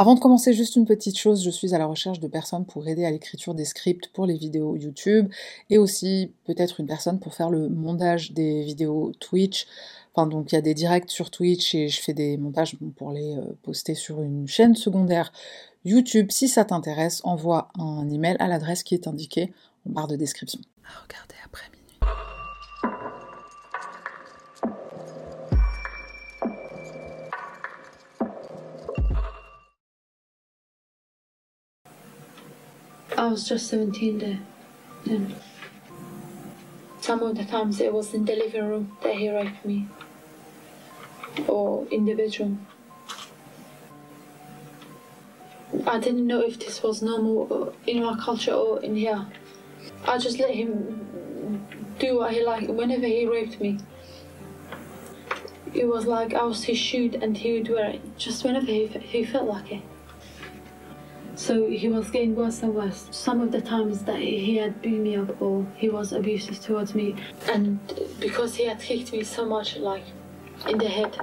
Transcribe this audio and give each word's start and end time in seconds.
Avant 0.00 0.14
de 0.14 0.20
commencer, 0.20 0.52
juste 0.52 0.76
une 0.76 0.84
petite 0.84 1.18
chose, 1.18 1.42
je 1.42 1.50
suis 1.50 1.74
à 1.74 1.78
la 1.78 1.86
recherche 1.86 2.20
de 2.20 2.28
personnes 2.28 2.64
pour 2.64 2.86
aider 2.86 3.04
à 3.04 3.10
l'écriture 3.10 3.52
des 3.52 3.64
scripts 3.64 4.06
pour 4.12 4.26
les 4.26 4.36
vidéos 4.36 4.76
YouTube 4.76 5.28
et 5.70 5.78
aussi 5.78 6.30
peut-être 6.44 6.78
une 6.78 6.86
personne 6.86 7.18
pour 7.18 7.34
faire 7.34 7.50
le 7.50 7.68
montage 7.68 8.30
des 8.30 8.62
vidéos 8.62 9.10
Twitch. 9.18 9.66
Enfin, 10.14 10.28
donc 10.28 10.52
il 10.52 10.54
y 10.54 10.58
a 10.58 10.60
des 10.60 10.74
directs 10.74 11.10
sur 11.10 11.32
Twitch 11.32 11.74
et 11.74 11.88
je 11.88 12.00
fais 12.00 12.14
des 12.14 12.36
montages 12.36 12.76
pour 12.94 13.10
les 13.10 13.38
euh, 13.38 13.56
poster 13.64 13.96
sur 13.96 14.22
une 14.22 14.46
chaîne 14.46 14.76
secondaire 14.76 15.32
YouTube. 15.84 16.30
Si 16.30 16.46
ça 16.46 16.64
t'intéresse, 16.64 17.20
envoie 17.24 17.66
un 17.76 18.08
email 18.08 18.36
à 18.38 18.46
l'adresse 18.46 18.84
qui 18.84 18.94
est 18.94 19.08
indiquée 19.08 19.52
en 19.84 19.90
barre 19.90 20.06
de 20.06 20.14
description. 20.14 20.60
Was 33.30 33.48
just 33.48 33.68
17 33.68 34.18
there. 34.18 34.40
And 35.06 35.34
some 37.00 37.22
of 37.22 37.36
the 37.36 37.44
times 37.44 37.80
it 37.80 37.92
was 37.92 38.12
in 38.14 38.24
the 38.24 38.34
living 38.36 38.66
room 38.66 38.96
that 39.02 39.14
he 39.14 39.30
raped 39.30 39.64
me, 39.64 39.88
or 41.46 41.86
in 41.90 42.04
the 42.04 42.14
bedroom. 42.14 42.66
I 45.86 45.98
didn't 45.98 46.26
know 46.26 46.40
if 46.40 46.58
this 46.58 46.82
was 46.82 47.02
normal 47.02 47.74
in 47.86 48.02
my 48.02 48.18
culture 48.18 48.52
or 48.52 48.82
in 48.82 48.96
here. 48.96 49.26
I 50.06 50.18
just 50.18 50.38
let 50.38 50.50
him 50.50 51.64
do 51.98 52.18
what 52.18 52.32
he 52.32 52.44
liked 52.44 52.68
whenever 52.68 53.06
he 53.06 53.26
raped 53.26 53.60
me. 53.60 53.78
It 55.74 55.86
was 55.86 56.06
like 56.06 56.34
I 56.34 56.44
was 56.44 56.64
his 56.64 56.78
shoe 56.78 57.10
and 57.20 57.36
he 57.36 57.52
would 57.54 57.68
wear 57.68 57.90
it 57.90 58.18
just 58.18 58.44
whenever 58.44 58.66
he, 58.66 58.86
he 58.86 59.24
felt 59.24 59.46
like 59.46 59.72
it. 59.72 59.82
So 61.38 61.70
he 61.70 61.88
was 61.88 62.10
getting 62.10 62.34
worse 62.34 62.64
and 62.64 62.74
worse. 62.74 63.06
Some 63.12 63.40
of 63.40 63.52
the 63.52 63.60
times 63.60 64.02
that 64.02 64.18
he 64.18 64.56
had 64.56 64.82
beat 64.82 64.98
me 64.98 65.14
up 65.14 65.40
or 65.40 65.64
he 65.76 65.88
was 65.88 66.12
abusive 66.12 66.58
towards 66.60 66.96
me. 66.96 67.14
And 67.48 67.78
because 68.18 68.56
he 68.56 68.66
had 68.66 68.80
kicked 68.80 69.12
me 69.12 69.22
so 69.22 69.46
much, 69.46 69.76
like 69.76 70.02
in 70.68 70.78
the 70.78 70.88
head, 70.88 71.16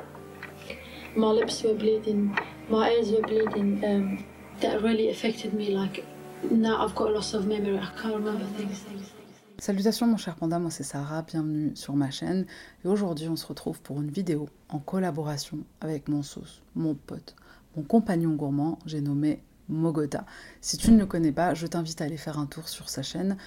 my 1.17 1.27
lips 1.27 1.63
were 1.63 1.73
bleeding, 1.73 2.33
my 2.69 2.91
ears 2.91 3.11
were 3.11 3.23
bleeding. 3.23 3.83
Um, 3.83 4.25
that 4.61 4.81
really 4.81 5.09
affected 5.09 5.53
me. 5.53 5.75
Like 5.75 6.05
now 6.49 6.85
I've 6.85 6.95
got 6.95 7.11
loss 7.11 7.33
of 7.33 7.45
memory. 7.45 7.77
I 7.77 7.89
can't 8.01 8.15
remember 8.15 8.45
things. 8.57 8.85
Salutations 9.57 10.07
mon 10.07 10.17
cher 10.17 10.35
panda, 10.35 10.59
moi 10.59 10.71
c'est 10.71 10.83
Sarah, 10.83 11.23
bienvenue 11.23 11.75
sur 11.75 11.93
ma 11.93 12.09
chaîne 12.09 12.45
et 12.83 12.87
aujourd'hui 12.87 13.27
on 13.27 13.35
se 13.35 13.45
retrouve 13.45 13.81
pour 13.81 14.01
une 14.01 14.11
vidéo 14.11 14.47
en 14.69 14.79
collaboration 14.79 15.59
avec 15.81 16.07
mon 16.07 16.23
sauce, 16.23 16.61
mon 16.73 16.93
pote, 16.93 17.35
mon 17.75 17.83
compagnon 17.83 18.31
gourmand, 18.31 18.79
j'ai 18.85 19.01
nommé 19.01 19.41
Mogota. 19.69 20.25
Si 20.61 20.77
tu 20.77 20.91
ne 20.91 20.99
le 20.99 21.05
connais 21.05 21.31
pas, 21.31 21.53
je 21.53 21.67
t'invite 21.67 22.01
à 22.01 22.05
aller 22.05 22.17
faire 22.17 22.39
un 22.39 22.45
tour 22.45 22.67
sur 22.67 22.89
sa 22.89 23.03
chaîne, 23.03 23.37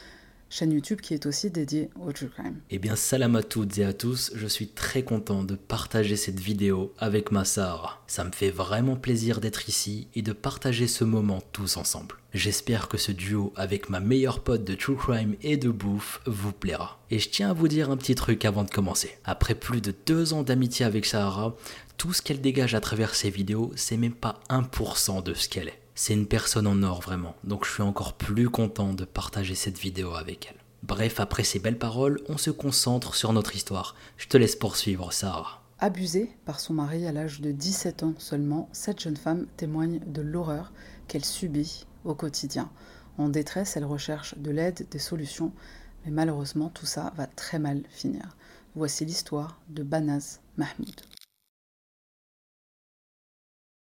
chaîne 0.50 0.72
YouTube 0.72 1.00
qui 1.00 1.14
est 1.14 1.26
aussi 1.26 1.50
dédiée 1.50 1.90
au 2.00 2.12
true 2.12 2.28
crime. 2.28 2.56
Eh 2.70 2.78
bien, 2.78 2.96
salam 2.96 3.36
à 3.36 3.42
toutes 3.42 3.78
et 3.78 3.84
à 3.84 3.92
tous, 3.92 4.32
je 4.34 4.46
suis 4.46 4.68
très 4.68 5.02
content 5.02 5.42
de 5.42 5.54
partager 5.54 6.16
cette 6.16 6.40
vidéo 6.40 6.92
avec 6.98 7.30
ma 7.30 7.44
Sarah. 7.44 8.02
Ça 8.06 8.24
me 8.24 8.32
fait 8.32 8.50
vraiment 8.50 8.96
plaisir 8.96 9.40
d'être 9.40 9.68
ici 9.68 10.08
et 10.14 10.22
de 10.22 10.32
partager 10.32 10.86
ce 10.86 11.04
moment 11.04 11.42
tous 11.52 11.76
ensemble. 11.76 12.16
J'espère 12.34 12.88
que 12.88 12.98
ce 12.98 13.12
duo 13.12 13.52
avec 13.56 13.88
ma 13.88 14.00
meilleure 14.00 14.40
pote 14.40 14.64
de 14.64 14.74
true 14.74 14.96
crime 14.96 15.34
et 15.42 15.56
de 15.56 15.70
bouffe 15.70 16.20
vous 16.26 16.52
plaira. 16.52 16.98
Et 17.10 17.18
je 17.18 17.28
tiens 17.30 17.50
à 17.50 17.54
vous 17.54 17.68
dire 17.68 17.90
un 17.90 17.96
petit 17.96 18.14
truc 18.14 18.44
avant 18.44 18.64
de 18.64 18.70
commencer. 18.70 19.16
Après 19.24 19.54
plus 19.54 19.80
de 19.80 19.94
deux 20.06 20.32
ans 20.32 20.42
d'amitié 20.42 20.84
avec 20.84 21.06
Sarah, 21.06 21.56
tout 21.96 22.12
ce 22.12 22.22
qu'elle 22.22 22.40
dégage 22.40 22.74
à 22.74 22.80
travers 22.80 23.14
ses 23.14 23.30
vidéos, 23.30 23.72
c'est 23.76 23.96
même 23.96 24.14
pas 24.14 24.40
1% 24.50 25.22
de 25.22 25.34
ce 25.34 25.48
qu'elle 25.48 25.68
est. 25.68 25.87
C'est 26.00 26.14
une 26.14 26.28
personne 26.28 26.68
en 26.68 26.84
or 26.84 27.00
vraiment, 27.00 27.34
donc 27.42 27.64
je 27.64 27.72
suis 27.72 27.82
encore 27.82 28.12
plus 28.12 28.48
content 28.48 28.94
de 28.94 29.04
partager 29.04 29.56
cette 29.56 29.80
vidéo 29.80 30.14
avec 30.14 30.46
elle. 30.48 30.60
Bref, 30.84 31.18
après 31.18 31.42
ces 31.42 31.58
belles 31.58 31.76
paroles, 31.76 32.20
on 32.28 32.38
se 32.38 32.52
concentre 32.52 33.16
sur 33.16 33.32
notre 33.32 33.56
histoire. 33.56 33.96
Je 34.16 34.28
te 34.28 34.36
laisse 34.36 34.54
poursuivre, 34.54 35.12
Sarah. 35.12 35.60
Abusée 35.80 36.30
par 36.44 36.60
son 36.60 36.74
mari 36.74 37.04
à 37.04 37.10
l'âge 37.10 37.40
de 37.40 37.50
17 37.50 38.04
ans 38.04 38.14
seulement, 38.16 38.68
cette 38.70 39.00
jeune 39.00 39.16
femme 39.16 39.48
témoigne 39.56 39.98
de 40.06 40.22
l'horreur 40.22 40.72
qu'elle 41.08 41.24
subit 41.24 41.84
au 42.04 42.14
quotidien. 42.14 42.70
En 43.18 43.28
détresse, 43.28 43.76
elle 43.76 43.84
recherche 43.84 44.38
de 44.38 44.52
l'aide, 44.52 44.86
des 44.92 45.00
solutions, 45.00 45.52
mais 46.04 46.12
malheureusement 46.12 46.68
tout 46.68 46.86
ça 46.86 47.12
va 47.16 47.26
très 47.26 47.58
mal 47.58 47.82
finir. 47.90 48.36
Voici 48.76 49.04
l'histoire 49.04 49.60
de 49.68 49.82
Banaz 49.82 50.38
Mahmoud. 50.58 51.00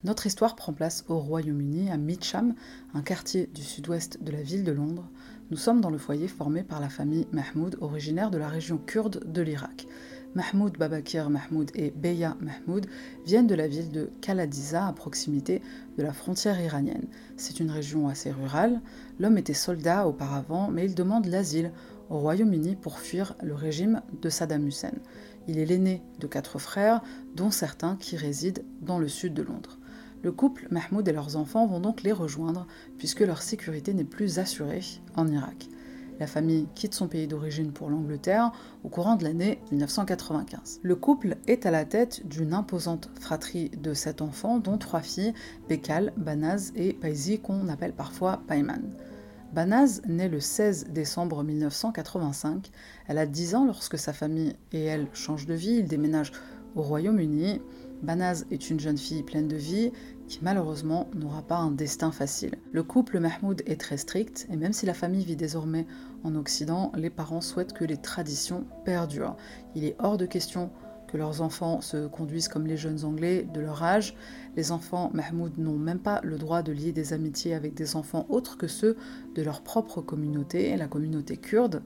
Notre 0.05 0.29
histoire 0.29 0.55
prend 0.55 0.73
place 0.73 1.05
au 1.09 1.19
Royaume-Uni, 1.19 1.91
à 1.91 1.97
Mitcham, 1.97 2.55
un 2.95 3.03
quartier 3.03 3.49
du 3.53 3.63
sud-ouest 3.63 4.23
de 4.23 4.31
la 4.31 4.43
ville 4.43 4.63
de 4.63 4.71
Londres. 4.71 5.11
Nous 5.51 5.57
sommes 5.57 5.81
dans 5.81 5.91
le 5.91 5.99
foyer 5.99 6.29
formé 6.29 6.63
par 6.63 6.79
la 6.79 6.89
famille 6.89 7.27
Mahmoud, 7.33 7.79
originaire 7.81 8.31
de 8.31 8.39
la 8.39 8.47
région 8.47 8.79
kurde 8.79 9.25
de 9.27 9.43
l'Irak. 9.43 9.89
Mahmoud 10.37 10.79
Babakir 10.79 11.31
Mahmoud 11.31 11.73
et 11.75 11.91
Beya 11.91 12.37
Mahmoud 12.39 12.87
viennent 13.27 13.49
de 13.49 13.57
la 13.57 13.67
ville 13.67 13.91
de 13.91 14.13
Kaladiza, 14.21 14.87
à 14.87 14.93
proximité 14.93 15.63
de 15.97 16.05
la 16.05 16.13
frontière 16.13 16.61
iranienne. 16.61 17.09
C'est 17.37 17.59
une 17.59 17.73
région 17.73 18.07
assez 18.07 18.31
rurale. 18.31 18.81
L'homme 19.19 19.37
était 19.37 19.53
soldat 19.53 20.07
auparavant, 20.07 20.69
mais 20.71 20.85
il 20.85 20.95
demande 20.95 21.27
l'asile 21.27 21.73
au 22.09 22.21
Royaume-Uni 22.21 22.77
pour 22.77 23.01
fuir 23.01 23.35
le 23.43 23.55
régime 23.55 24.01
de 24.23 24.29
Saddam 24.29 24.65
Hussein. 24.65 24.95
Il 25.49 25.59
est 25.59 25.67
l'aîné 25.67 26.03
de 26.21 26.29
quatre 26.29 26.61
frères, 26.61 27.03
dont 27.35 27.51
certains 27.51 27.97
qui 27.97 28.17
résident 28.17 28.63
dans 28.81 29.01
le 29.01 29.09
sud 29.09 29.35
de 29.35 29.43
Londres. 29.43 29.81
Le 30.23 30.33
couple, 30.33 30.67
Mahmoud 30.71 31.07
et 31.07 31.13
leurs 31.13 31.37
enfants 31.37 31.67
vont 31.67 31.81
donc 31.81 32.03
les 32.03 32.13
rejoindre 32.13 32.67
puisque 32.97 33.21
leur 33.21 33.43
sécurité 33.43 33.95
n'est 33.95 34.05
plus 34.05 34.39
assurée 34.39 34.83
en 35.17 35.29
Irak. 35.29 35.69
La 36.19 36.27
famille 36.27 36.67
quitte 36.75 36.95
son 36.95 37.07
pays 37.07 37.29
d'origine 37.29 37.71
pour 37.71 37.91
l'Angleterre 37.91 38.51
au 38.83 38.89
courant 38.89 39.15
de 39.15 39.23
l'année 39.23 39.61
1995. 39.71 40.81
Le 40.83 40.97
couple 40.97 41.37
est 41.47 41.65
à 41.65 41.71
la 41.71 41.85
tête 41.85 42.27
d'une 42.27 42.55
imposante 42.55 43.09
fratrie 43.21 43.71
de 43.71 43.95
sept 43.95 44.21
enfants, 44.21 44.59
dont 44.59 44.79
trois 44.79 45.01
filles, 45.01 45.33
Bekal, 45.69 46.13
Banaz 46.17 46.73
et 46.75 46.93
Paizi, 46.93 47.39
qu'on 47.39 47.69
appelle 47.69 47.93
parfois 47.93 48.43
Payman. 48.49 48.83
Banaz 49.53 50.03
naît 50.07 50.29
le 50.29 50.41
16 50.41 50.89
décembre 50.91 51.45
1985. 51.45 52.71
Elle 53.07 53.19
a 53.19 53.27
10 53.27 53.55
ans 53.55 53.65
lorsque 53.65 53.97
sa 53.97 54.13
famille 54.13 54.57
et 54.73 54.85
elle 54.85 55.07
changent 55.13 55.47
de 55.47 55.55
vie. 55.55 55.77
Ils 55.77 55.89
déménagent 55.89 56.33
au 56.75 56.83
Royaume-Uni. 56.83 57.63
Banaz 58.03 58.45
est 58.51 58.71
une 58.71 58.79
jeune 58.79 58.99
fille 58.99 59.23
pleine 59.23 59.49
de 59.49 59.57
vie 59.57 59.91
qui 60.29 60.39
malheureusement 60.43 61.09
n'aura 61.15 61.43
pas 61.43 61.57
un 61.57 61.71
destin 61.71 62.13
facile. 62.13 62.55
Le 62.71 62.83
couple 62.83 63.19
Mahmoud 63.19 63.63
est 63.67 63.81
très 63.81 63.97
strict 63.97 64.47
et 64.51 64.57
même 64.57 64.73
si 64.73 64.87
la 64.87 64.95
famille 64.95 65.25
vit 65.25 65.37
désormais 65.37 65.87
en 66.23 66.37
Occident, 66.37 66.93
les 66.97 67.11
parents 67.11 67.41
souhaitent 67.41 67.73
que 67.73 67.85
les 67.85 67.97
traditions 67.97 68.67
perdurent. 68.85 69.37
Il 69.75 69.85
est 69.85 69.97
hors 69.99 70.17
de 70.17 70.27
question 70.27 70.71
que 71.09 71.17
leurs 71.17 71.41
enfants 71.41 71.81
se 71.81 72.07
conduisent 72.07 72.49
comme 72.49 72.67
les 72.67 72.77
jeunes 72.77 73.05
Anglais 73.05 73.49
de 73.53 73.61
leur 73.61 73.83
âge. 73.83 74.15
Les 74.57 74.71
enfants 74.71 75.11
Mahmoud 75.15 75.59
n'ont 75.59 75.79
même 75.79 75.99
pas 75.99 76.21
le 76.23 76.37
droit 76.37 76.63
de 76.63 76.71
lier 76.71 76.93
des 76.93 77.13
amitiés 77.13 77.55
avec 77.55 77.75
des 77.75 77.97
enfants 77.97 78.27
autres 78.29 78.59
que 78.59 78.69
ceux 78.69 78.97
de 79.35 79.43
leur 79.43 79.63
propre 79.63 80.03
communauté, 80.03 80.77
la 80.77 80.87
communauté 80.87 81.37
kurde. 81.37 81.83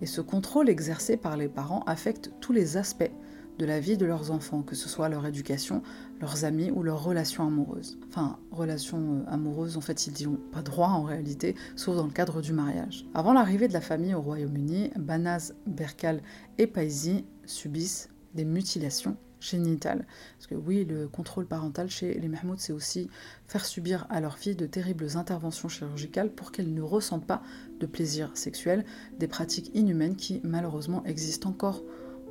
Et 0.00 0.06
ce 0.06 0.20
contrôle 0.20 0.68
exercé 0.68 1.16
par 1.16 1.36
les 1.36 1.48
parents 1.48 1.82
affecte 1.86 2.30
tous 2.40 2.52
les 2.52 2.76
aspects 2.76 3.10
de 3.58 3.66
la 3.66 3.80
vie 3.80 3.96
de 3.96 4.06
leurs 4.06 4.30
enfants, 4.30 4.62
que 4.62 4.74
ce 4.74 4.88
soit 4.88 5.08
leur 5.08 5.26
éducation, 5.26 5.82
leurs 6.20 6.44
amis 6.44 6.70
ou 6.70 6.82
leurs 6.82 7.02
relations 7.02 7.46
amoureuses. 7.46 7.98
Enfin, 8.08 8.38
relations 8.50 9.24
euh, 9.26 9.32
amoureuses, 9.32 9.76
en 9.76 9.80
fait, 9.80 10.06
ils 10.06 10.14
n'y 10.14 10.26
ont 10.26 10.38
pas 10.52 10.62
droit 10.62 10.88
en 10.88 11.02
réalité, 11.02 11.54
sauf 11.76 11.96
dans 11.96 12.06
le 12.06 12.12
cadre 12.12 12.40
du 12.40 12.52
mariage. 12.52 13.04
Avant 13.14 13.32
l'arrivée 13.32 13.68
de 13.68 13.72
la 13.72 13.80
famille 13.80 14.14
au 14.14 14.20
Royaume-Uni, 14.20 14.90
Banaz, 14.96 15.54
Berkal 15.66 16.22
et 16.58 16.66
Paizi 16.66 17.24
subissent 17.44 18.08
des 18.34 18.44
mutilations 18.44 19.16
génitales. 19.40 20.06
Parce 20.36 20.46
que 20.46 20.54
oui, 20.54 20.84
le 20.84 21.08
contrôle 21.08 21.46
parental 21.46 21.88
chez 21.88 22.14
les 22.14 22.28
Mahmoud, 22.28 22.58
c'est 22.58 22.72
aussi 22.72 23.08
faire 23.46 23.64
subir 23.64 24.06
à 24.10 24.20
leur 24.20 24.38
fille 24.38 24.56
de 24.56 24.66
terribles 24.66 25.16
interventions 25.16 25.68
chirurgicales 25.68 26.32
pour 26.32 26.52
qu'elles 26.52 26.74
ne 26.74 26.82
ressentent 26.82 27.26
pas 27.26 27.42
de 27.80 27.86
plaisir 27.86 28.30
sexuel, 28.34 28.84
des 29.18 29.28
pratiques 29.28 29.70
inhumaines 29.74 30.16
qui 30.16 30.40
malheureusement 30.44 31.04
existent 31.04 31.50
encore 31.50 31.82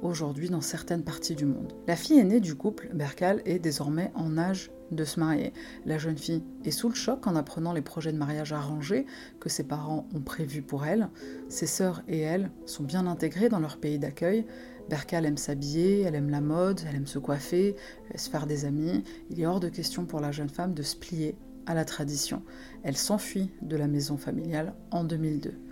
aujourd'hui 0.01 0.49
dans 0.49 0.61
certaines 0.61 1.03
parties 1.03 1.35
du 1.35 1.45
monde. 1.45 1.73
La 1.87 1.95
fille 1.95 2.19
aînée 2.19 2.39
du 2.39 2.55
couple, 2.55 2.89
Berkal, 2.93 3.41
est 3.45 3.59
désormais 3.59 4.11
en 4.15 4.37
âge 4.37 4.71
de 4.91 5.03
se 5.03 5.19
marier. 5.19 5.53
La 5.85 5.97
jeune 5.97 6.17
fille 6.17 6.43
est 6.63 6.71
sous 6.71 6.89
le 6.89 6.95
choc 6.95 7.27
en 7.27 7.35
apprenant 7.35 7.73
les 7.73 7.81
projets 7.81 8.13
de 8.13 8.17
mariage 8.17 8.53
arrangés 8.53 9.05
que 9.39 9.49
ses 9.49 9.63
parents 9.63 10.07
ont 10.15 10.21
prévus 10.21 10.61
pour 10.61 10.85
elle. 10.85 11.09
Ses 11.49 11.67
sœurs 11.67 12.03
et 12.07 12.19
elle 12.19 12.51
sont 12.65 12.83
bien 12.83 13.07
intégrées 13.07 13.49
dans 13.49 13.59
leur 13.59 13.77
pays 13.77 13.99
d'accueil. 13.99 14.45
Berkal 14.89 15.25
aime 15.25 15.37
s'habiller, 15.37 16.01
elle 16.01 16.15
aime 16.15 16.29
la 16.29 16.41
mode, 16.41 16.81
elle 16.87 16.95
aime 16.95 17.07
se 17.07 17.19
coiffer, 17.19 17.75
elle 18.09 18.19
se 18.19 18.29
faire 18.29 18.47
des 18.47 18.65
amis. 18.65 19.03
Il 19.29 19.41
est 19.41 19.45
hors 19.45 19.59
de 19.59 19.69
question 19.69 20.05
pour 20.05 20.21
la 20.21 20.31
jeune 20.31 20.49
femme 20.49 20.73
de 20.73 20.83
se 20.83 20.95
plier 20.95 21.35
à 21.65 21.73
la 21.73 21.83
tradition. 21.83 22.43
Elle 22.83 22.97
s'enfuit 22.97 23.51
de 23.61 23.75
la 23.75 23.87
maison 23.87 24.17
familiale 24.17 24.73
en 24.91 25.03
2002. 25.03 25.66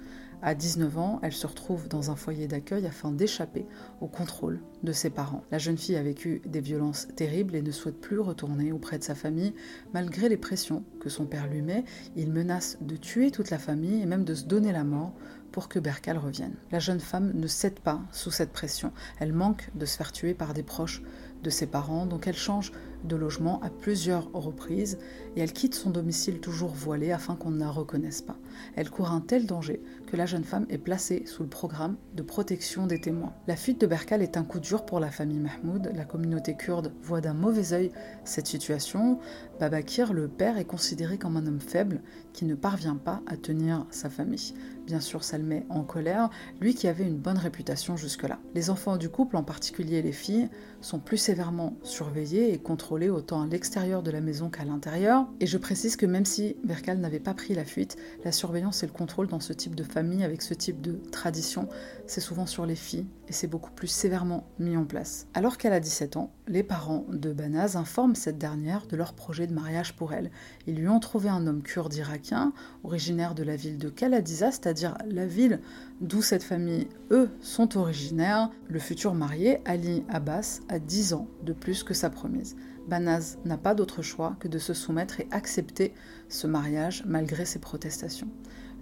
À 0.47 0.53
19 0.53 0.99
ans, 0.99 1.19
elle 1.23 1.33
se 1.33 1.47
retrouve 1.47 1.87
dans 1.87 2.11
un 2.11 2.15
foyer 2.15 2.47
d'accueil 2.47 2.85
afin 2.85 3.11
d'échapper 3.11 3.65
au 3.99 4.05
contrôle 4.05 4.59
de 4.83 4.91
ses 4.91 5.09
parents. 5.09 5.43
La 5.49 5.57
jeune 5.57 5.75
fille 5.75 5.95
a 5.95 6.03
vécu 6.03 6.43
des 6.45 6.61
violences 6.61 7.07
terribles 7.15 7.55
et 7.55 7.63
ne 7.63 7.71
souhaite 7.71 7.99
plus 7.99 8.19
retourner 8.19 8.71
auprès 8.71 8.99
de 8.99 9.03
sa 9.03 9.15
famille 9.15 9.55
malgré 9.95 10.29
les 10.29 10.37
pressions 10.37 10.83
que 10.99 11.09
son 11.09 11.25
père 11.25 11.47
lui 11.47 11.63
met. 11.63 11.83
Il 12.15 12.31
menace 12.31 12.77
de 12.81 12.95
tuer 12.95 13.31
toute 13.31 13.49
la 13.49 13.57
famille 13.57 14.03
et 14.03 14.05
même 14.05 14.23
de 14.23 14.35
se 14.35 14.45
donner 14.45 14.71
la 14.71 14.83
mort 14.83 15.13
pour 15.51 15.67
que 15.67 15.79
Berkal 15.79 16.19
revienne. 16.19 16.53
La 16.71 16.77
jeune 16.77 16.99
femme 16.99 17.31
ne 17.33 17.47
cède 17.47 17.79
pas 17.79 18.03
sous 18.11 18.29
cette 18.29 18.51
pression. 18.51 18.91
Elle 19.19 19.33
manque 19.33 19.71
de 19.73 19.87
se 19.87 19.97
faire 19.97 20.11
tuer 20.11 20.35
par 20.35 20.53
des 20.53 20.61
proches 20.61 21.01
de 21.45 21.49
ses 21.51 21.67
parents, 21.67 22.07
donc 22.07 22.25
elle 22.27 22.35
change 22.35 22.71
de 23.05 23.15
logement 23.15 23.61
à 23.61 23.69
plusieurs 23.69 24.31
reprises 24.33 24.97
et 25.35 25.41
elle 25.41 25.53
quitte 25.53 25.75
son 25.75 25.91
domicile 25.91 26.39
toujours 26.39 26.71
voilé 26.71 27.11
afin 27.11 27.35
qu'on 27.35 27.51
ne 27.51 27.59
la 27.59 27.69
reconnaisse 27.69 28.23
pas. 28.23 28.37
Elle 28.75 28.89
court 28.89 29.11
un 29.11 29.21
tel 29.21 29.45
danger 29.45 29.81
que 30.07 30.17
la 30.17 30.25
jeune 30.25 30.43
femme 30.43 30.65
est 30.69 30.77
placée 30.77 31.23
sous 31.25 31.43
le 31.43 31.49
programme 31.49 31.97
de 32.15 32.23
protection 32.23 32.87
des 32.87 32.99
témoins. 32.99 33.33
La 33.47 33.55
fuite 33.55 33.81
de 33.81 33.87
Berkal 33.87 34.21
est 34.21 34.37
un 34.37 34.43
coup 34.43 34.59
dur 34.59 34.85
pour 34.85 34.99
la 34.99 35.11
famille 35.11 35.39
Mahmoud. 35.39 35.91
La 35.93 36.05
communauté 36.05 36.55
kurde 36.55 36.93
voit 37.03 37.21
d'un 37.21 37.33
mauvais 37.33 37.73
œil 37.73 37.91
cette 38.23 38.47
situation. 38.47 39.19
Babakir, 39.59 40.13
le 40.13 40.27
père, 40.27 40.57
est 40.57 40.65
considéré 40.65 41.17
comme 41.17 41.37
un 41.37 41.45
homme 41.45 41.61
faible 41.61 42.01
qui 42.33 42.45
ne 42.45 42.55
parvient 42.55 42.95
pas 42.95 43.21
à 43.27 43.37
tenir 43.37 43.85
sa 43.91 44.09
famille. 44.09 44.53
Bien 44.85 44.99
sûr, 44.99 45.23
ça 45.23 45.37
le 45.37 45.43
met 45.43 45.65
en 45.69 45.83
colère, 45.83 46.29
lui 46.61 46.75
qui 46.75 46.87
avait 46.87 47.05
une 47.05 47.17
bonne 47.17 47.37
réputation 47.37 47.97
jusque-là. 47.97 48.39
Les 48.53 48.69
enfants 48.69 48.97
du 48.97 49.09
couple, 49.09 49.37
en 49.37 49.43
particulier 49.43 50.01
les 50.01 50.11
filles, 50.11 50.49
sont 50.81 50.99
plus 50.99 51.17
sévèrement 51.35 51.73
surveillés 51.83 52.53
et 52.53 52.57
contrôlés 52.57 53.09
autant 53.09 53.41
à 53.41 53.45
l'extérieur 53.45 54.01
de 54.01 54.09
la 54.09 54.21
maison 54.21 54.49
qu'à 54.49 54.63
l'intérieur. 54.63 55.27
Et 55.41 55.47
je 55.47 55.57
précise 55.57 55.97
que 55.97 56.05
même 56.05 56.23
si 56.23 56.55
Berkal 56.63 56.97
n'avait 56.99 57.19
pas 57.19 57.33
pris 57.33 57.53
la 57.53 57.65
fuite, 57.65 57.97
la 58.23 58.31
surveillance 58.31 58.83
et 58.83 58.85
le 58.85 58.93
contrôle 58.93 59.27
dans 59.27 59.41
ce 59.41 59.51
type 59.51 59.75
de 59.75 59.83
famille, 59.83 60.23
avec 60.23 60.41
ce 60.41 60.53
type 60.53 60.79
de 60.79 60.93
tradition, 61.11 61.67
c'est 62.07 62.21
souvent 62.21 62.45
sur 62.45 62.65
les 62.65 62.75
filles 62.75 63.05
et 63.27 63.33
c'est 63.33 63.47
beaucoup 63.47 63.71
plus 63.71 63.87
sévèrement 63.87 64.47
mis 64.59 64.77
en 64.77 64.85
place. 64.85 65.27
Alors 65.33 65.57
qu'elle 65.57 65.73
a 65.73 65.81
17 65.81 66.15
ans, 66.15 66.31
les 66.47 66.63
parents 66.63 67.05
de 67.09 67.33
Banaz 67.33 67.75
informent 67.75 68.15
cette 68.15 68.37
dernière 68.37 68.85
de 68.87 68.95
leur 68.95 69.13
projet 69.13 69.47
de 69.47 69.53
mariage 69.53 69.95
pour 69.95 70.13
elle. 70.13 70.31
Ils 70.67 70.75
lui 70.75 70.87
ont 70.87 70.99
trouvé 70.99 71.27
un 71.27 71.47
homme 71.47 71.63
kurde 71.63 71.95
irakien, 71.95 72.53
originaire 72.83 73.35
de 73.35 73.43
la 73.43 73.55
ville 73.55 73.77
de 73.77 73.89
Kaladiza, 73.89 74.51
c'est-à-dire 74.51 74.95
la 75.09 75.25
ville 75.25 75.59
d'où 76.01 76.21
cette 76.21 76.43
famille, 76.43 76.87
eux, 77.11 77.29
sont 77.41 77.77
originaires. 77.77 78.51
Le 78.67 78.79
futur 78.79 79.15
marié, 79.15 79.59
Ali 79.65 80.03
Abbas, 80.09 80.59
a 80.69 80.79
10 80.79 81.13
ans 81.13 81.14
de 81.43 81.53
plus 81.53 81.83
que 81.83 81.93
sa 81.93 82.09
promise. 82.09 82.55
Banaz 82.87 83.37
n'a 83.45 83.57
pas 83.57 83.73
d'autre 83.75 84.01
choix 84.01 84.35
que 84.39 84.47
de 84.47 84.59
se 84.59 84.73
soumettre 84.73 85.19
et 85.19 85.27
accepter 85.31 85.93
ce 86.29 86.47
mariage 86.47 87.03
malgré 87.07 87.45
ses 87.45 87.59
protestations. 87.59 88.29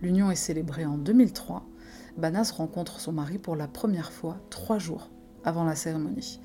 L'union 0.01 0.30
est 0.31 0.35
célébrée 0.35 0.85
en 0.85 0.97
2003. 0.97 1.65
Banaz 2.18 2.51
rencontre 2.51 3.00
son 3.00 3.13
mari 3.13 3.38
pour 3.38 3.56
la 3.56 3.68
première 3.68 4.12
fois 4.12 4.38
trois 4.50 4.80
jours 4.80 5.09
avant 5.44 5.63
la 5.63 5.75
cérémonie. 5.75 6.39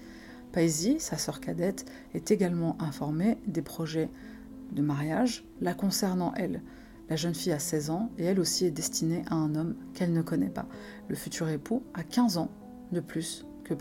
Paisy, 0.53 0.99
sa 0.99 1.19
sœur 1.19 1.41
cadette, 1.41 1.85
est 2.15 2.31
également 2.31 2.81
informée 2.81 3.39
des 3.47 3.63
projets 3.63 4.11
de 4.73 4.83
mariage 4.83 5.45
la 5.61 5.75
concernant 5.75 6.33
elle. 6.35 6.63
La 7.09 7.17
jeune 7.17 7.35
fille 7.35 7.53
a 7.53 7.59
16 7.59 7.91
ans 7.91 8.11
et 8.19 8.25
elle 8.25 8.41
aussi 8.41 8.67
est 8.67 8.71
destinée 8.71 9.25
à 9.29 9.35
un 9.35 9.55
homme 9.55 9.77
qu'elle 9.95 10.13
ne 10.13 10.23
connaît 10.23 10.51
pas. 10.51 10.67
Le 11.09 11.17
futur 11.17 11.49
époux 11.49 11.83
a 11.95 12.03
15 12.03 12.39
ans 12.39 12.51
de 12.93 13.01
plus 13.01 13.45
que. 13.69 13.75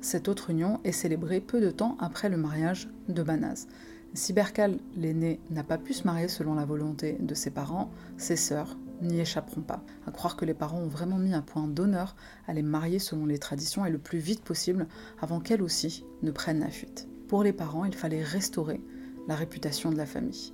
Cette 0.00 0.28
autre 0.28 0.50
union 0.50 0.80
est 0.84 0.92
célébrée 0.92 1.40
peu 1.40 1.60
de 1.60 1.70
temps 1.70 1.96
après 2.00 2.28
le 2.28 2.36
mariage 2.36 2.88
de 3.08 3.22
Banaz. 3.22 3.68
Si 4.14 4.32
Berkal, 4.32 4.78
l'aîné, 4.96 5.38
n'a 5.50 5.62
pas 5.62 5.78
pu 5.78 5.92
se 5.92 6.04
marier 6.04 6.28
selon 6.28 6.54
la 6.54 6.64
volonté 6.64 7.16
de 7.20 7.34
ses 7.34 7.50
parents, 7.50 7.90
ses 8.16 8.36
sœurs 8.36 8.76
n'y 9.00 9.20
échapperont 9.20 9.60
pas. 9.60 9.84
À 10.06 10.10
croire 10.10 10.36
que 10.36 10.44
les 10.44 10.54
parents 10.54 10.80
ont 10.80 10.88
vraiment 10.88 11.18
mis 11.18 11.34
un 11.34 11.42
point 11.42 11.68
d'honneur 11.68 12.16
à 12.48 12.52
les 12.52 12.62
marier 12.62 12.98
selon 12.98 13.26
les 13.26 13.38
traditions 13.38 13.86
et 13.86 13.90
le 13.90 13.98
plus 13.98 14.18
vite 14.18 14.42
possible 14.42 14.88
avant 15.20 15.40
qu'elles 15.40 15.62
aussi 15.62 16.04
ne 16.22 16.32
prennent 16.32 16.60
la 16.60 16.70
fuite. 16.70 17.06
Pour 17.28 17.44
les 17.44 17.52
parents, 17.52 17.84
il 17.84 17.94
fallait 17.94 18.22
restaurer 18.22 18.80
la 19.28 19.36
réputation 19.36 19.92
de 19.92 19.96
la 19.96 20.06
famille. 20.06 20.52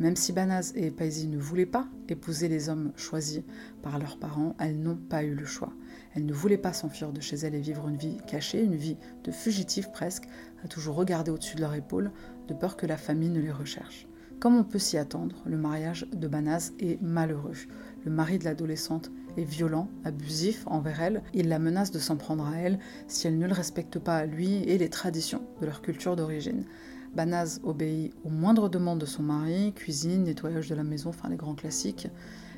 Même 0.00 0.16
si 0.16 0.32
Banaz 0.32 0.72
et 0.74 0.90
Paisy 0.90 1.28
ne 1.28 1.38
voulaient 1.38 1.66
pas 1.66 1.86
épouser 2.08 2.48
les 2.48 2.68
hommes 2.68 2.92
choisis 2.96 3.42
par 3.82 4.00
leurs 4.00 4.18
parents, 4.18 4.56
elles 4.58 4.80
n'ont 4.80 4.96
pas 4.96 5.22
eu 5.22 5.34
le 5.34 5.44
choix. 5.44 5.72
Elles 6.14 6.26
ne 6.26 6.32
voulaient 6.32 6.58
pas 6.58 6.72
s'enfuir 6.72 7.12
de 7.12 7.20
chez 7.20 7.36
elles 7.36 7.54
et 7.54 7.60
vivre 7.60 7.88
une 7.88 7.96
vie 7.96 8.18
cachée, 8.26 8.62
une 8.62 8.76
vie 8.76 8.96
de 9.24 9.32
fugitive 9.32 9.90
presque, 9.90 10.28
à 10.64 10.68
toujours 10.68 10.96
regarder 10.96 11.30
au-dessus 11.30 11.56
de 11.56 11.60
leur 11.60 11.74
épaule, 11.74 12.12
de 12.48 12.54
peur 12.54 12.76
que 12.76 12.86
la 12.86 12.96
famille 12.96 13.30
ne 13.30 13.40
les 13.40 13.52
recherche. 13.52 14.06
Comme 14.40 14.56
on 14.56 14.64
peut 14.64 14.78
s'y 14.78 14.98
attendre, 14.98 15.36
le 15.46 15.56
mariage 15.56 16.06
de 16.12 16.28
Banaz 16.28 16.72
est 16.78 17.00
malheureux. 17.00 17.56
Le 18.04 18.10
mari 18.10 18.38
de 18.38 18.44
l'adolescente 18.44 19.10
est 19.36 19.44
violent, 19.44 19.88
abusif 20.04 20.64
envers 20.66 21.00
elle. 21.00 21.22
Il 21.32 21.48
la 21.48 21.58
menace 21.58 21.90
de 21.90 21.98
s'en 21.98 22.16
prendre 22.16 22.46
à 22.46 22.56
elle 22.56 22.78
si 23.08 23.26
elle 23.26 23.38
ne 23.38 23.46
le 23.46 23.54
respecte 23.54 23.98
pas 23.98 24.18
à 24.18 24.26
lui 24.26 24.56
et 24.64 24.76
les 24.76 24.90
traditions 24.90 25.42
de 25.60 25.66
leur 25.66 25.80
culture 25.80 26.14
d'origine. 26.14 26.64
Banaz 27.14 27.60
obéit 27.62 28.12
aux 28.24 28.28
moindres 28.28 28.68
demandes 28.68 28.98
de 28.98 29.06
son 29.06 29.22
mari, 29.22 29.72
cuisine, 29.72 30.24
nettoyage 30.24 30.68
de 30.68 30.74
la 30.74 30.82
maison, 30.82 31.10
enfin 31.10 31.28
les 31.28 31.36
grands 31.36 31.54
classiques. 31.54 32.08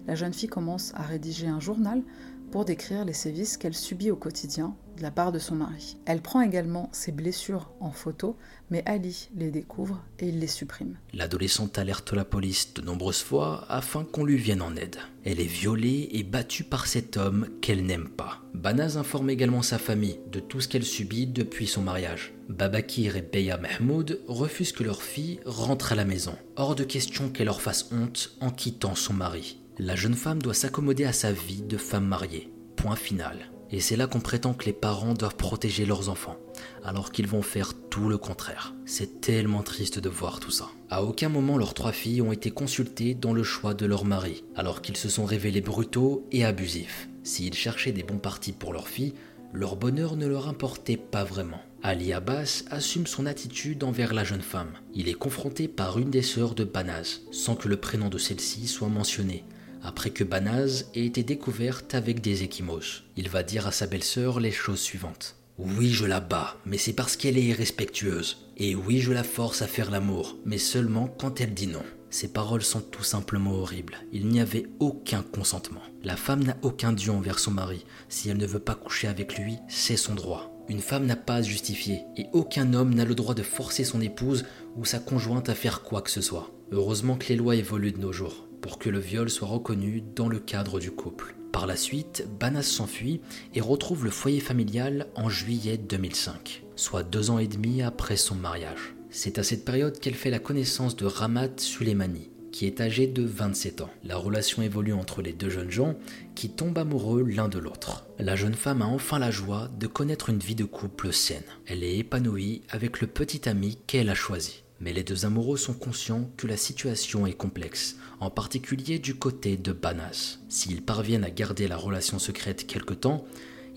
La 0.07 0.15
jeune 0.15 0.33
fille 0.33 0.49
commence 0.49 0.93
à 0.95 1.03
rédiger 1.03 1.47
un 1.47 1.61
journal 1.61 2.03
pour 2.51 2.65
décrire 2.65 3.05
les 3.05 3.13
sévices 3.13 3.57
qu'elle 3.57 3.75
subit 3.75 4.11
au 4.11 4.17
quotidien 4.17 4.75
de 4.97 5.03
la 5.03 5.11
part 5.11 5.33
de 5.33 5.39
son 5.39 5.57
mari. 5.57 5.97
Elle 6.07 6.23
prend 6.23 6.41
également 6.41 6.89
ses 6.93 7.13
blessures 7.13 7.71
en 7.81 7.91
photo, 7.91 8.37
mais 8.71 8.83
Ali 8.87 9.29
les 9.37 9.51
découvre 9.51 10.03
et 10.19 10.29
il 10.29 10.39
les 10.39 10.47
supprime. 10.47 10.97
L'adolescente 11.13 11.79
alerte 11.79 12.13
la 12.13 12.25
police 12.25 12.73
de 12.75 12.83
nombreuses 12.83 13.23
fois 13.23 13.67
afin 13.69 14.05
qu'on 14.05 14.25
lui 14.25 14.37
vienne 14.37 14.63
en 14.63 14.75
aide. 14.77 14.97
Elle 15.25 15.41
est 15.41 15.45
violée 15.45 16.09
et 16.13 16.23
battue 16.23 16.65
par 16.65 16.87
cet 16.87 17.17
homme 17.17 17.49
qu'elle 17.61 17.85
n'aime 17.85 18.09
pas. 18.09 18.41
Banaz 18.55 18.97
informe 18.97 19.31
également 19.31 19.63
sa 19.63 19.79
famille 19.79 20.19
de 20.33 20.41
tout 20.41 20.61
ce 20.61 20.69
qu'elle 20.69 20.85
subit 20.85 21.27
depuis 21.27 21.67
son 21.67 21.83
mariage. 21.83 22.33
Babakir 22.49 23.17
et 23.17 23.23
Beya 23.23 23.59
Mahmoud 23.59 24.21
refusent 24.29 24.73
que 24.73 24.85
leur 24.85 25.03
fille 25.03 25.41
rentre 25.45 25.93
à 25.93 25.97
la 25.97 26.05
maison. 26.05 26.37
Hors 26.57 26.75
de 26.75 26.85
question 26.85 27.29
qu'elle 27.29 27.47
leur 27.47 27.61
fasse 27.61 27.91
honte 27.93 28.37
en 28.41 28.51
quittant 28.51 28.95
son 28.95 29.13
mari. 29.15 29.59
La 29.79 29.95
jeune 29.95 30.15
femme 30.15 30.41
doit 30.41 30.55
s'accommoder 30.55 31.05
à 31.05 31.13
sa 31.13 31.33
vie 31.33 31.61
de 31.61 31.77
femme 31.77 32.07
mariée. 32.07 32.51
Point 32.77 32.97
final. 32.97 33.51
Et 33.71 33.81
c'est 33.81 33.97
là 33.97 34.07
qu'on 34.07 34.21
prétend 34.21 34.55
que 34.55 34.65
les 34.65 34.73
parents 34.73 35.13
doivent 35.13 35.37
protéger 35.37 35.85
leurs 35.85 36.09
enfants, 36.09 36.39
alors 36.83 37.13
qu'ils 37.13 37.27
vont 37.27 37.43
faire 37.43 37.75
tout 37.91 38.09
le 38.09 38.17
contraire. 38.17 38.75
C'est 38.87 39.21
tellement 39.21 39.63
triste 39.63 39.99
de 39.99 40.09
voir 40.09 40.41
tout 40.41 40.51
ça. 40.51 40.71
À 40.89 41.03
aucun 41.03 41.29
moment 41.29 41.59
leurs 41.59 41.75
trois 41.75 41.93
filles 41.93 42.23
ont 42.23 42.33
été 42.33 42.51
consultées 42.51 43.13
dans 43.13 43.35
le 43.35 43.43
choix 43.43 43.75
de 43.75 43.85
leur 43.85 44.07
mari, 44.07 44.45
alors 44.55 44.81
qu'ils 44.81 44.97
se 44.97 45.11
sont 45.11 45.27
révélés 45.27 45.61
brutaux 45.61 46.27
et 46.33 46.47
abusifs. 46.47 47.11
S'ils 47.23 47.53
cherchaient 47.53 47.93
des 47.93 48.03
bons 48.03 48.19
partis 48.19 48.53
pour 48.53 48.73
leur 48.73 48.89
fille, 48.89 49.13
leur 49.53 49.77
bonheur 49.77 50.17
ne 50.17 50.27
leur 50.27 50.49
importait 50.49 50.97
pas 50.97 51.25
vraiment. 51.25 51.61
Ali 51.83 52.15
Abbas 52.15 52.65
assume 52.71 53.07
son 53.07 53.27
attitude 53.27 53.85
envers 53.85 54.15
la 54.15 54.25
jeune 54.25 54.41
femme. 54.41 54.73
Il 54.95 55.11
est 55.11 55.15
confronté 55.15 55.69
par 55.69 55.99
une 55.99 56.11
des 56.11 56.23
sœurs 56.23 56.55
de 56.55 56.65
Banaz, 56.65 57.21
sans 57.31 57.57
que 57.57 57.69
le 57.69 57.77
prénom 57.77 58.09
de 58.09 58.19
celle-ci 58.19 58.69
soit 58.69 58.89
mentionné, 58.89 59.45
après 59.87 60.11
que 60.11 60.25
Banaz 60.25 60.87
ait 60.95 61.07
été 61.07 61.23
découverte 61.23 61.95
avec 61.95 62.21
des 62.21 62.43
échymoses. 62.43 63.05
Il 63.17 63.29
va 63.29 63.43
dire 63.43 63.67
à 63.67 63.73
sa 63.73 63.87
belle-sœur 63.87 64.41
les 64.41 64.51
choses 64.51 64.81
suivantes. 64.81 65.37
Oui, 65.59 65.91
je 65.91 66.05
la 66.05 66.21
bats, 66.21 66.57
mais 66.67 66.77
c'est 66.77 66.93
parce 66.93 67.17
qu'elle 67.17 67.39
est 67.39 67.45
irrespectueuse. 67.45 68.51
Et 68.57 68.75
oui, 68.75 69.01
je 69.01 69.13
la 69.13 69.23
force 69.23 69.63
à 69.63 69.67
faire 69.67 69.91
l'amour, 69.91 70.37
mais 70.45 70.59
seulement 70.59 71.07
quand 71.07 71.41
elle 71.41 71.55
dit 71.55 71.69
non. 71.69 71.85
Ces 72.11 72.29
paroles 72.29 72.63
sont 72.63 72.81
tout 72.81 73.05
simplement 73.05 73.53
horribles. 73.53 73.99
Il 74.13 74.27
n'y 74.27 74.41
avait 74.41 74.67
aucun 74.81 75.23
consentement. 75.23 75.83
La 76.03 76.17
femme 76.17 76.45
n'a 76.45 76.57
aucun 76.63 76.93
dû 76.93 77.11
envers 77.11 77.39
son 77.39 77.53
mari. 77.53 77.85
Si 78.09 78.29
elle 78.29 78.39
ne 78.39 78.47
veut 78.47 78.59
pas 78.59 78.75
coucher 78.75 79.09
avec 79.09 79.39
lui, 79.39 79.59
c'est 79.69 79.97
son 79.97 80.15
droit. 80.15 80.53
Une 80.69 80.81
femme 80.81 81.07
n'a 81.07 81.17
pas 81.17 81.37
à 81.37 81.43
se 81.43 81.49
justifier, 81.49 82.01
et 82.17 82.27
aucun 82.33 82.75
homme 82.75 82.95
n'a 82.95 83.05
le 83.05 83.15
droit 83.15 83.35
de 83.35 83.43
forcer 83.43 83.85
son 83.85 84.01
épouse 84.01 84.45
ou 84.77 84.85
sa 84.85 84.99
conjointe 84.99 85.49
à 85.49 85.55
faire 85.55 85.83
quoi 85.83 86.03
que 86.03 86.11
ce 86.11 86.21
soit. 86.21 86.51
Heureusement 86.73 87.17
que 87.17 87.29
les 87.29 87.37
lois 87.37 87.55
évoluent 87.55 87.93
de 87.93 88.01
nos 88.01 88.13
jours 88.13 88.46
pour 88.67 88.81
que 88.81 88.91
le 88.91 88.99
viol 88.99 89.31
soit 89.31 89.47
reconnu 89.47 90.03
dans 90.17 90.29
le 90.29 90.41
cadre 90.41 90.81
du 90.81 90.91
couple. 90.91 91.37
Par 91.53 91.69
la 91.69 91.77
suite, 91.77 92.27
Banas 92.41 92.65
s'enfuit 92.65 93.21
et 93.55 93.61
retrouve 93.61 94.05
le 94.05 94.11
foyer 94.11 94.41
familial 94.41 95.07
en 95.15 95.29
juillet 95.29 95.77
2005, 95.77 96.65
soit 96.75 97.05
deux 97.05 97.31
ans 97.31 97.39
et 97.39 97.47
demi 97.47 97.83
après 97.83 98.17
son 98.17 98.35
mariage. 98.35 98.97
C'est 99.09 99.39
à 99.39 99.45
cette 99.45 99.65
période 99.65 100.01
qu'elle 100.01 100.17
fait 100.17 100.31
la 100.31 100.41
connaissance 100.41 100.97
de 100.97 101.07
Ramat 101.07 101.59
Suleimani, 101.59 102.29
qui 102.51 102.67
est 102.67 102.81
âgé 102.81 103.07
de 103.07 103.23
27 103.23 103.83
ans. 103.83 103.91
La 104.03 104.17
relation 104.17 104.63
évolue 104.63 104.95
entre 104.95 105.23
les 105.23 105.33
deux 105.33 105.49
jeunes 105.49 105.71
gens 105.71 105.95
qui 106.35 106.51
tombent 106.51 106.79
amoureux 106.79 107.23
l'un 107.23 107.49
de 107.49 107.61
l'autre. 107.61 108.05
La 108.19 108.35
jeune 108.35 108.55
femme 108.55 108.83
a 108.83 108.87
enfin 108.87 109.21
la 109.21 109.31
joie 109.31 109.71
de 109.79 109.87
connaître 109.87 110.29
une 110.29 110.41
vie 110.41 110.57
de 110.57 110.65
couple 110.65 111.13
saine. 111.13 111.45
Elle 111.67 111.85
est 111.85 111.99
épanouie 111.99 112.63
avec 112.71 113.01
le 113.01 113.07
petit 113.07 113.49
ami 113.49 113.79
qu'elle 113.87 114.11
a 114.11 114.17
choisi. 114.17 114.65
Mais 114.81 114.93
les 114.93 115.05
deux 115.05 115.25
amoureux 115.25 115.57
sont 115.57 115.75
conscients 115.75 116.31
que 116.37 116.47
la 116.47 116.57
situation 116.57 117.27
est 117.27 117.33
complexe, 117.33 117.97
en 118.21 118.31
particulier 118.31 118.99
du 118.99 119.15
côté 119.15 119.57
de 119.57 119.73
Banas. 119.73 120.39
S'ils 120.49 120.83
parviennent 120.83 121.25
à 121.25 121.31
garder 121.31 121.67
la 121.69 121.77
relation 121.77 122.19
secrète 122.19 122.67
quelque 122.67 122.95
temps, 122.95 123.25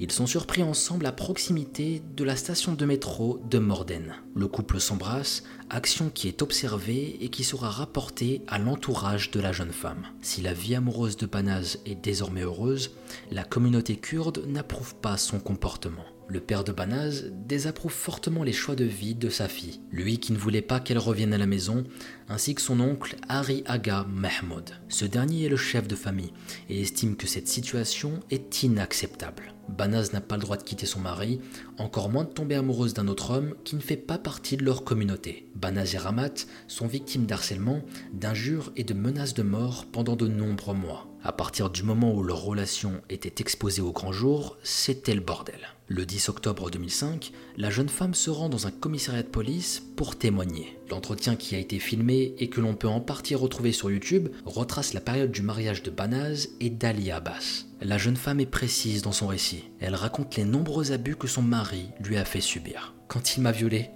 Ils 0.02 0.14
sont 0.14 0.28
surpris 0.28 0.64
ensemble 0.64 1.06
à 1.08 1.12
proximité 1.12 2.02
de 2.16 2.24
la 2.24 2.38
station 2.38 2.74
de 2.74 2.86
métro 2.86 3.42
de 3.50 3.60
Morden. 3.60 4.16
Le 4.34 4.48
couple 4.48 4.80
s'embrasse, 4.80 5.44
action 5.70 6.10
qui 6.10 6.30
est 6.30 6.42
observée 6.42 7.18
et 7.20 7.28
qui 7.28 7.44
sera 7.44 7.70
rapportée 7.70 8.42
à 8.48 8.60
l'entourage 8.60 9.30
de 9.30 9.42
la 9.42 9.52
jeune 9.52 9.74
femme. 9.74 10.06
Si 10.22 10.42
la 10.42 10.54
vie 10.54 10.74
amoureuse 10.74 11.18
de 11.18 11.26
Banaz 11.26 11.80
est 11.86 11.96
désormais 11.96 12.44
heureuse, 12.44 12.92
la 13.30 13.44
communauté 13.44 13.98
kurde 13.98 14.46
n'approuve 14.48 14.96
pas 14.96 15.18
son 15.18 15.40
comportement. 15.40 16.06
Le 16.32 16.40
père 16.40 16.64
de 16.64 16.72
Banaz 16.72 17.24
désapprouve 17.32 17.92
fortement 17.92 18.44
les 18.44 18.54
choix 18.54 18.76
de 18.76 18.84
vie 18.84 19.16
de 19.16 19.30
sa 19.30 19.48
fille, 19.48 19.82
lui 19.92 20.20
qui 20.20 20.32
ne 20.32 20.38
voulait 20.38 20.62
pas 20.62 20.80
qu'elle 20.80 21.00
revienne 21.00 21.34
à 21.34 21.40
la 21.40 21.48
maison, 21.48 21.84
ainsi 22.28 22.54
que 22.54 22.62
son 22.62 22.80
oncle 22.82 23.16
Hari 23.28 23.64
Aga 23.66 24.06
Mahmoud. 24.08 24.70
Ce 24.90 25.06
dernier 25.06 25.46
est 25.46 25.50
le 25.50 25.58
chef 25.58 25.88
de 25.88 25.96
famille 25.96 26.32
et 26.70 26.80
estime 26.80 27.16
que 27.16 27.26
cette 27.26 27.48
situation 27.48 28.20
est 28.30 28.62
inacceptable. 28.62 29.56
Banaz 29.70 30.14
n'a 30.14 30.22
pas 30.22 30.36
le 30.36 30.44
droit 30.44 30.58
de 30.58 30.64
quitter 30.64 30.86
son 30.86 31.00
mari, 31.00 31.42
encore 31.80 32.10
moins 32.10 32.26
de 32.26 32.30
tomber 32.30 32.54
amoureuse 32.54 32.94
d'un 32.94 33.08
autre 33.08 33.32
homme 33.32 33.56
qui 33.64 33.76
ne 33.76 33.82
fait 33.82 33.98
pas 33.98 34.20
partie 34.20 34.56
de 34.56 34.64
leur 34.64 34.84
communauté. 34.84 35.50
Banaz 35.56 35.96
et 35.96 35.98
Ramat 35.98 36.46
sont 36.68 36.86
victimes 36.86 37.26
d'harcèlement, 37.26 37.82
d'injures 38.14 38.72
et 38.76 38.84
de 38.84 38.94
menaces 38.94 39.34
de 39.34 39.44
mort 39.44 39.88
pendant 39.92 40.16
de 40.16 40.28
nombreux 40.28 40.76
mois. 40.76 41.09
À 41.22 41.34
partir 41.34 41.70
du 41.70 41.84
moment 41.84 42.14
où 42.14 42.24
leur 42.24 42.42
relation 42.42 43.02
était 43.10 43.42
exposée 43.42 43.82
au 43.82 43.92
grand 43.92 44.14
jour, 44.14 44.58
c'était 44.64 45.14
le 45.14 45.20
bordel. 45.20 45.60
Le 45.88 46.06
10 46.06 46.30
octobre 46.30 46.70
2005, 46.70 47.34
la 47.58 47.70
jeune 47.70 47.90
femme 47.90 48.14
se 48.14 48.30
rend 48.30 48.48
dans 48.48 48.68
un 48.68 48.72
commissariat 48.72 49.24
de 49.24 49.28
police 49.28 49.84
pour 49.98 50.18
témoigner. 50.18 50.78
L'entretien 50.90 51.36
qui 51.36 51.56
a 51.56 51.60
été 51.60 51.78
filmé 51.80 52.36
et 52.38 52.50
que 52.50 52.62
l'on 52.62 52.74
peut 52.74 52.88
en 52.88 53.02
partie 53.02 53.36
retrouver 53.36 53.74
sur 53.74 53.92
YouTube 53.92 54.30
retrace 54.46 54.94
la 54.94 55.02
période 55.02 55.32
du 55.32 55.42
mariage 55.42 55.84
de 55.84 55.92
Banaz 55.92 56.50
et 56.62 56.70
d'Ali 56.70 57.12
Abbas. 57.12 57.66
La 57.82 57.98
jeune 57.98 58.16
femme 58.16 58.40
est 58.40 58.46
précise 58.46 59.02
dans 59.02 59.12
son 59.12 59.28
récit. 59.28 59.66
Elle 59.82 59.96
raconte 59.96 60.38
les 60.38 60.46
nombreux 60.46 60.94
abus 60.94 61.18
que 61.18 61.28
son 61.28 61.42
mari 61.42 61.90
lui 62.02 62.16
a 62.16 62.24
fait 62.24 62.40
subir. 62.40 62.94
Quand 63.10 63.36
il 63.36 63.42
m'a 63.42 63.52
violée, 63.52 63.90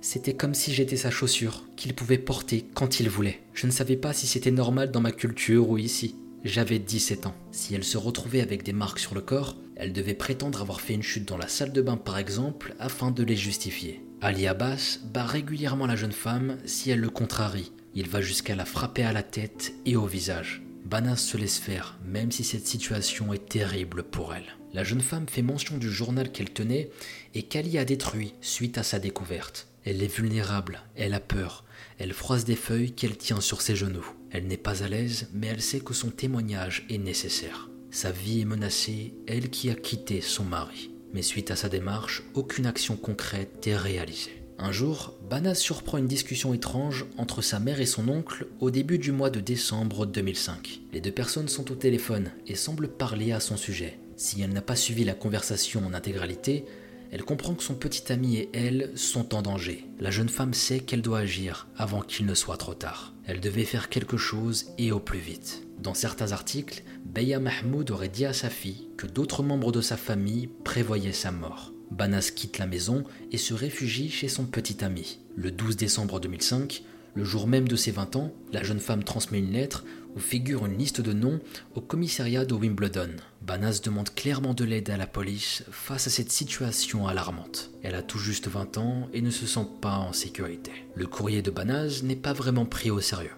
c'était 0.00 0.34
comme 0.34 0.54
si 0.54 0.72
j'étais 0.72 0.96
sa 0.96 1.10
chaussure, 1.10 1.64
qu'il 1.76 1.94
pouvait 1.94 2.18
porter 2.18 2.64
quand 2.74 2.98
il 2.98 3.10
voulait. 3.10 3.40
Je 3.52 3.66
ne 3.66 3.72
savais 3.72 3.96
pas 3.96 4.12
si 4.12 4.26
c'était 4.26 4.50
normal 4.50 4.90
dans 4.90 5.00
ma 5.00 5.12
culture 5.12 5.68
ou 5.68 5.76
ici. 5.76 6.16
J'avais 6.44 6.80
17 6.80 7.26
ans. 7.26 7.34
Si 7.52 7.74
elle 7.74 7.84
se 7.84 7.96
retrouvait 7.96 8.40
avec 8.40 8.64
des 8.64 8.72
marques 8.72 8.98
sur 8.98 9.14
le 9.14 9.20
corps, 9.20 9.56
elle 9.76 9.92
devait 9.92 10.14
prétendre 10.14 10.60
avoir 10.60 10.80
fait 10.80 10.94
une 10.94 11.02
chute 11.02 11.28
dans 11.28 11.36
la 11.36 11.46
salle 11.46 11.72
de 11.72 11.82
bain 11.82 11.96
par 11.96 12.18
exemple 12.18 12.74
afin 12.80 13.12
de 13.12 13.22
les 13.22 13.36
justifier. 13.36 14.04
Ali 14.20 14.46
Abbas 14.46 14.98
bat 15.04 15.24
régulièrement 15.24 15.86
la 15.86 15.96
jeune 15.96 16.12
femme 16.12 16.58
si 16.64 16.90
elle 16.90 17.00
le 17.00 17.10
contrarie. 17.10 17.72
Il 17.94 18.08
va 18.08 18.20
jusqu'à 18.20 18.56
la 18.56 18.64
frapper 18.64 19.04
à 19.04 19.12
la 19.12 19.22
tête 19.22 19.72
et 19.86 19.96
au 19.96 20.06
visage. 20.06 20.62
Banas 20.84 21.16
se 21.16 21.36
laisse 21.36 21.58
faire, 21.58 21.98
même 22.04 22.32
si 22.32 22.42
cette 22.42 22.66
situation 22.66 23.32
est 23.32 23.48
terrible 23.48 24.02
pour 24.02 24.34
elle. 24.34 24.56
La 24.72 24.84
jeune 24.84 25.00
femme 25.00 25.28
fait 25.28 25.42
mention 25.42 25.78
du 25.78 25.90
journal 25.90 26.32
qu'elle 26.32 26.50
tenait 26.50 26.90
et 27.34 27.44
qu'Ali 27.44 27.78
a 27.78 27.84
détruit 27.84 28.34
suite 28.40 28.78
à 28.78 28.82
sa 28.82 28.98
découverte. 28.98 29.68
Elle 29.84 30.02
est 30.02 30.14
vulnérable, 30.14 30.82
elle 30.96 31.14
a 31.14 31.20
peur, 31.20 31.64
elle 31.98 32.12
froisse 32.12 32.44
des 32.44 32.56
feuilles 32.56 32.92
qu'elle 32.92 33.16
tient 33.16 33.40
sur 33.40 33.62
ses 33.62 33.76
genoux. 33.76 34.06
Elle 34.30 34.46
n'est 34.46 34.56
pas 34.56 34.82
à 34.82 34.88
l'aise, 34.88 35.28
mais 35.32 35.48
elle 35.48 35.62
sait 35.62 35.80
que 35.80 35.94
son 35.94 36.10
témoignage 36.10 36.86
est 36.88 36.98
nécessaire. 36.98 37.68
Sa 37.90 38.10
vie 38.10 38.40
est 38.40 38.46
menacée, 38.46 39.14
elle 39.26 39.50
qui 39.50 39.70
a 39.70 39.74
quitté 39.74 40.20
son 40.20 40.44
mari. 40.44 40.90
Mais 41.12 41.22
suite 41.22 41.50
à 41.50 41.56
sa 41.56 41.68
démarche, 41.68 42.22
aucune 42.34 42.66
action 42.66 42.96
concrète 42.96 43.66
n'est 43.66 43.76
réalisée. 43.76 44.42
Un 44.58 44.72
jour, 44.72 45.18
Banaz 45.28 45.56
surprend 45.56 45.98
une 45.98 46.06
discussion 46.06 46.54
étrange 46.54 47.04
entre 47.18 47.42
sa 47.42 47.58
mère 47.58 47.80
et 47.80 47.86
son 47.86 48.08
oncle 48.08 48.46
au 48.60 48.70
début 48.70 48.98
du 48.98 49.10
mois 49.10 49.30
de 49.30 49.40
décembre 49.40 50.06
2005. 50.06 50.80
Les 50.92 51.00
deux 51.00 51.10
personnes 51.10 51.48
sont 51.48 51.72
au 51.72 51.74
téléphone 51.74 52.30
et 52.46 52.54
semblent 52.54 52.88
parler 52.88 53.32
à 53.32 53.40
son 53.40 53.56
sujet. 53.56 53.98
Si 54.16 54.40
elle 54.40 54.52
n'a 54.52 54.62
pas 54.62 54.76
suivi 54.76 55.04
la 55.04 55.14
conversation 55.14 55.84
en 55.84 55.94
intégralité, 55.94 56.64
elle 57.12 57.24
comprend 57.24 57.54
que 57.54 57.62
son 57.62 57.74
petit 57.74 58.10
ami 58.10 58.38
et 58.38 58.48
elle 58.54 58.90
sont 58.94 59.34
en 59.34 59.42
danger. 59.42 59.84
La 60.00 60.10
jeune 60.10 60.30
femme 60.30 60.54
sait 60.54 60.80
qu'elle 60.80 61.02
doit 61.02 61.18
agir 61.18 61.68
avant 61.76 62.00
qu'il 62.00 62.24
ne 62.24 62.34
soit 62.34 62.56
trop 62.56 62.72
tard. 62.72 63.12
Elle 63.26 63.40
devait 63.40 63.64
faire 63.64 63.90
quelque 63.90 64.16
chose 64.16 64.72
et 64.78 64.92
au 64.92 64.98
plus 64.98 65.18
vite. 65.18 65.62
Dans 65.78 65.92
certains 65.92 66.32
articles, 66.32 66.82
Beya 67.04 67.38
Mahmoud 67.38 67.90
aurait 67.90 68.08
dit 68.08 68.24
à 68.24 68.32
sa 68.32 68.48
fille 68.48 68.88
que 68.96 69.06
d'autres 69.06 69.42
membres 69.42 69.72
de 69.72 69.82
sa 69.82 69.98
famille 69.98 70.48
prévoyaient 70.64 71.12
sa 71.12 71.32
mort. 71.32 71.72
Banas 71.90 72.30
quitte 72.34 72.56
la 72.56 72.66
maison 72.66 73.04
et 73.30 73.36
se 73.36 73.52
réfugie 73.52 74.08
chez 74.08 74.28
son 74.28 74.46
petit 74.46 74.82
ami. 74.82 75.18
Le 75.36 75.50
12 75.50 75.76
décembre 75.76 76.18
2005, 76.18 76.82
le 77.14 77.24
jour 77.24 77.46
même 77.46 77.68
de 77.68 77.76
ses 77.76 77.90
20 77.90 78.16
ans, 78.16 78.32
la 78.52 78.62
jeune 78.62 78.80
femme 78.80 79.04
transmet 79.04 79.40
une 79.40 79.52
lettre 79.52 79.84
où 80.14 80.18
figure 80.18 80.66
une 80.66 80.78
liste 80.78 81.00
de 81.00 81.12
noms 81.12 81.40
au 81.74 81.80
commissariat 81.80 82.44
de 82.44 82.54
Wimbledon. 82.54 83.10
Banas 83.40 83.80
demande 83.82 84.14
clairement 84.14 84.54
de 84.54 84.64
l'aide 84.64 84.90
à 84.90 84.96
la 84.96 85.06
police 85.06 85.64
face 85.70 86.06
à 86.06 86.10
cette 86.10 86.32
situation 86.32 87.06
alarmante. 87.06 87.70
Elle 87.82 87.94
a 87.94 88.02
tout 88.02 88.18
juste 88.18 88.48
20 88.48 88.78
ans 88.78 89.08
et 89.12 89.22
ne 89.22 89.30
se 89.30 89.46
sent 89.46 89.66
pas 89.80 89.98
en 89.98 90.12
sécurité. 90.12 90.72
Le 90.94 91.06
courrier 91.06 91.42
de 91.42 91.50
Banas 91.50 92.02
n'est 92.02 92.16
pas 92.16 92.32
vraiment 92.32 92.66
pris 92.66 92.90
au 92.90 93.00
sérieux. 93.00 93.36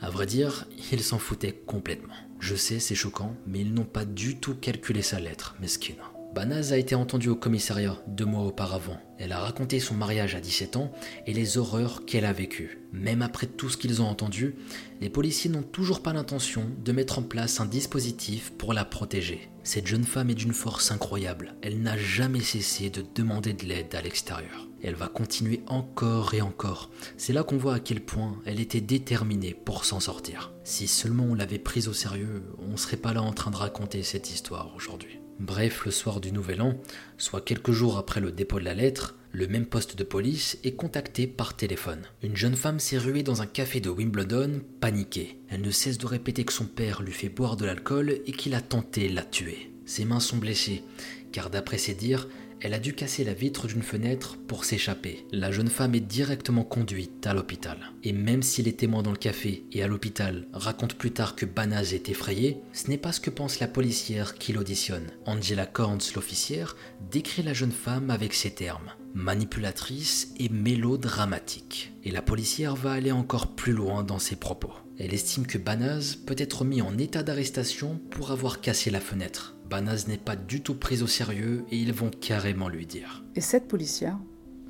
À 0.00 0.10
vrai 0.10 0.26
dire, 0.26 0.66
il 0.92 1.02
s'en 1.02 1.18
foutait 1.18 1.62
complètement. 1.66 2.14
Je 2.38 2.54
sais, 2.54 2.78
c'est 2.78 2.94
choquant, 2.94 3.34
mais 3.46 3.60
ils 3.60 3.72
n'ont 3.72 3.84
pas 3.84 4.04
du 4.04 4.36
tout 4.36 4.54
calculé 4.54 5.00
sa 5.00 5.18
lettre, 5.18 5.56
mesquine. 5.60 5.96
Banaz 6.34 6.72
a 6.72 6.78
été 6.78 6.96
entendue 6.96 7.28
au 7.28 7.36
commissariat 7.36 7.96
deux 8.08 8.24
mois 8.24 8.42
auparavant. 8.42 8.98
Elle 9.18 9.30
a 9.30 9.38
raconté 9.38 9.78
son 9.78 9.94
mariage 9.94 10.34
à 10.34 10.40
17 10.40 10.76
ans 10.76 10.90
et 11.28 11.32
les 11.32 11.58
horreurs 11.58 12.04
qu'elle 12.06 12.24
a 12.24 12.32
vécues. 12.32 12.80
Même 12.92 13.22
après 13.22 13.46
tout 13.46 13.70
ce 13.70 13.76
qu'ils 13.76 14.02
ont 14.02 14.08
entendu, 14.08 14.56
les 15.00 15.10
policiers 15.10 15.48
n'ont 15.48 15.62
toujours 15.62 16.02
pas 16.02 16.12
l'intention 16.12 16.66
de 16.84 16.90
mettre 16.90 17.20
en 17.20 17.22
place 17.22 17.60
un 17.60 17.66
dispositif 17.66 18.50
pour 18.58 18.74
la 18.74 18.84
protéger. 18.84 19.48
Cette 19.62 19.86
jeune 19.86 20.02
femme 20.02 20.28
est 20.28 20.34
d'une 20.34 20.52
force 20.52 20.90
incroyable. 20.90 21.54
Elle 21.62 21.80
n'a 21.82 21.96
jamais 21.96 22.40
cessé 22.40 22.90
de 22.90 23.04
demander 23.14 23.52
de 23.52 23.64
l'aide 23.64 23.94
à 23.94 24.02
l'extérieur. 24.02 24.68
Elle 24.82 24.96
va 24.96 25.06
continuer 25.06 25.62
encore 25.68 26.34
et 26.34 26.42
encore. 26.42 26.90
C'est 27.16 27.32
là 27.32 27.44
qu'on 27.44 27.58
voit 27.58 27.74
à 27.74 27.80
quel 27.80 28.00
point 28.00 28.40
elle 28.44 28.58
était 28.58 28.80
déterminée 28.80 29.54
pour 29.54 29.84
s'en 29.84 30.00
sortir. 30.00 30.52
Si 30.64 30.88
seulement 30.88 31.26
on 31.30 31.36
l'avait 31.36 31.60
prise 31.60 31.86
au 31.86 31.92
sérieux, 31.92 32.42
on 32.58 32.72
ne 32.72 32.76
serait 32.76 32.96
pas 32.96 33.12
là 33.12 33.22
en 33.22 33.32
train 33.32 33.52
de 33.52 33.56
raconter 33.56 34.02
cette 34.02 34.34
histoire 34.34 34.74
aujourd'hui. 34.74 35.20
Bref, 35.40 35.84
le 35.84 35.90
soir 35.90 36.20
du 36.20 36.32
Nouvel 36.32 36.62
An, 36.62 36.74
soit 37.18 37.40
quelques 37.40 37.72
jours 37.72 37.98
après 37.98 38.20
le 38.20 38.30
dépôt 38.30 38.60
de 38.60 38.64
la 38.64 38.74
lettre, 38.74 39.16
le 39.32 39.48
même 39.48 39.66
poste 39.66 39.96
de 39.96 40.04
police 40.04 40.58
est 40.62 40.76
contacté 40.76 41.26
par 41.26 41.56
téléphone. 41.56 42.02
Une 42.22 42.36
jeune 42.36 42.54
femme 42.54 42.78
s'est 42.78 42.98
ruée 42.98 43.24
dans 43.24 43.42
un 43.42 43.46
café 43.46 43.80
de 43.80 43.90
Wimbledon, 43.90 44.60
paniquée. 44.80 45.40
Elle 45.48 45.62
ne 45.62 45.72
cesse 45.72 45.98
de 45.98 46.06
répéter 46.06 46.44
que 46.44 46.52
son 46.52 46.66
père 46.66 47.02
lui 47.02 47.12
fait 47.12 47.28
boire 47.28 47.56
de 47.56 47.64
l'alcool 47.64 48.20
et 48.26 48.32
qu'il 48.32 48.54
a 48.54 48.60
tenté 48.60 49.08
la 49.08 49.22
tuer. 49.22 49.72
Ses 49.86 50.04
mains 50.04 50.20
sont 50.20 50.36
blessées, 50.36 50.84
car 51.32 51.50
d'après 51.50 51.78
ses 51.78 51.94
dires, 51.94 52.28
elle 52.64 52.72
a 52.72 52.78
dû 52.78 52.94
casser 52.94 53.24
la 53.24 53.34
vitre 53.34 53.66
d'une 53.66 53.82
fenêtre 53.82 54.38
pour 54.48 54.64
s'échapper. 54.64 55.26
La 55.32 55.52
jeune 55.52 55.68
femme 55.68 55.94
est 55.94 56.00
directement 56.00 56.64
conduite 56.64 57.26
à 57.26 57.34
l'hôpital. 57.34 57.76
Et 58.02 58.14
même 58.14 58.42
si 58.42 58.62
les 58.62 58.72
témoins 58.72 59.02
dans 59.02 59.10
le 59.10 59.18
café 59.18 59.66
et 59.70 59.82
à 59.82 59.86
l'hôpital 59.86 60.48
racontent 60.54 60.96
plus 60.98 61.10
tard 61.10 61.36
que 61.36 61.44
Banaz 61.44 61.92
est 61.92 62.08
effrayé, 62.08 62.56
ce 62.72 62.88
n'est 62.88 62.96
pas 62.96 63.12
ce 63.12 63.20
que 63.20 63.28
pense 63.28 63.60
la 63.60 63.68
policière 63.68 64.36
qui 64.36 64.54
l'auditionne. 64.54 65.10
Angela 65.26 65.66
Corns, 65.66 66.00
l'officière, 66.14 66.74
décrit 67.10 67.42
la 67.42 67.52
jeune 67.52 67.70
femme 67.70 68.08
avec 68.08 68.32
ces 68.32 68.52
termes 68.52 68.92
manipulatrice 69.12 70.34
et 70.38 70.48
mélodramatique. 70.48 71.92
Et 72.02 72.10
la 72.10 72.22
policière 72.22 72.74
va 72.74 72.92
aller 72.92 73.12
encore 73.12 73.54
plus 73.54 73.72
loin 73.72 74.02
dans 74.02 74.18
ses 74.18 74.36
propos. 74.36 74.72
Elle 74.98 75.14
estime 75.14 75.46
que 75.46 75.58
Banaz 75.58 76.16
peut 76.26 76.34
être 76.36 76.64
mis 76.64 76.82
en 76.82 76.98
état 76.98 77.22
d'arrestation 77.22 78.00
pour 78.10 78.32
avoir 78.32 78.60
cassé 78.60 78.90
la 78.90 79.00
fenêtre. 79.00 79.53
Banaz 79.68 80.06
n'est 80.08 80.18
pas 80.18 80.36
du 80.36 80.62
tout 80.62 80.74
prise 80.74 81.02
au 81.02 81.06
sérieux 81.06 81.64
et 81.70 81.78
ils 81.78 81.92
vont 81.92 82.10
carrément 82.10 82.68
lui 82.68 82.86
dire. 82.86 83.24
Et 83.34 83.40
cette 83.40 83.66
policière, 83.66 84.18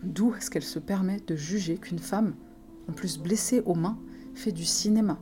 d'où 0.02 0.34
est-ce 0.34 0.50
qu'elle 0.50 0.62
se 0.62 0.78
permet 0.78 1.20
de 1.26 1.36
juger 1.36 1.76
qu'une 1.76 1.98
femme, 1.98 2.34
en 2.88 2.92
plus 2.92 3.18
blessée 3.18 3.62
aux 3.66 3.74
mains, 3.74 3.98
fait 4.34 4.52
du 4.52 4.64
cinéma? 4.64 5.18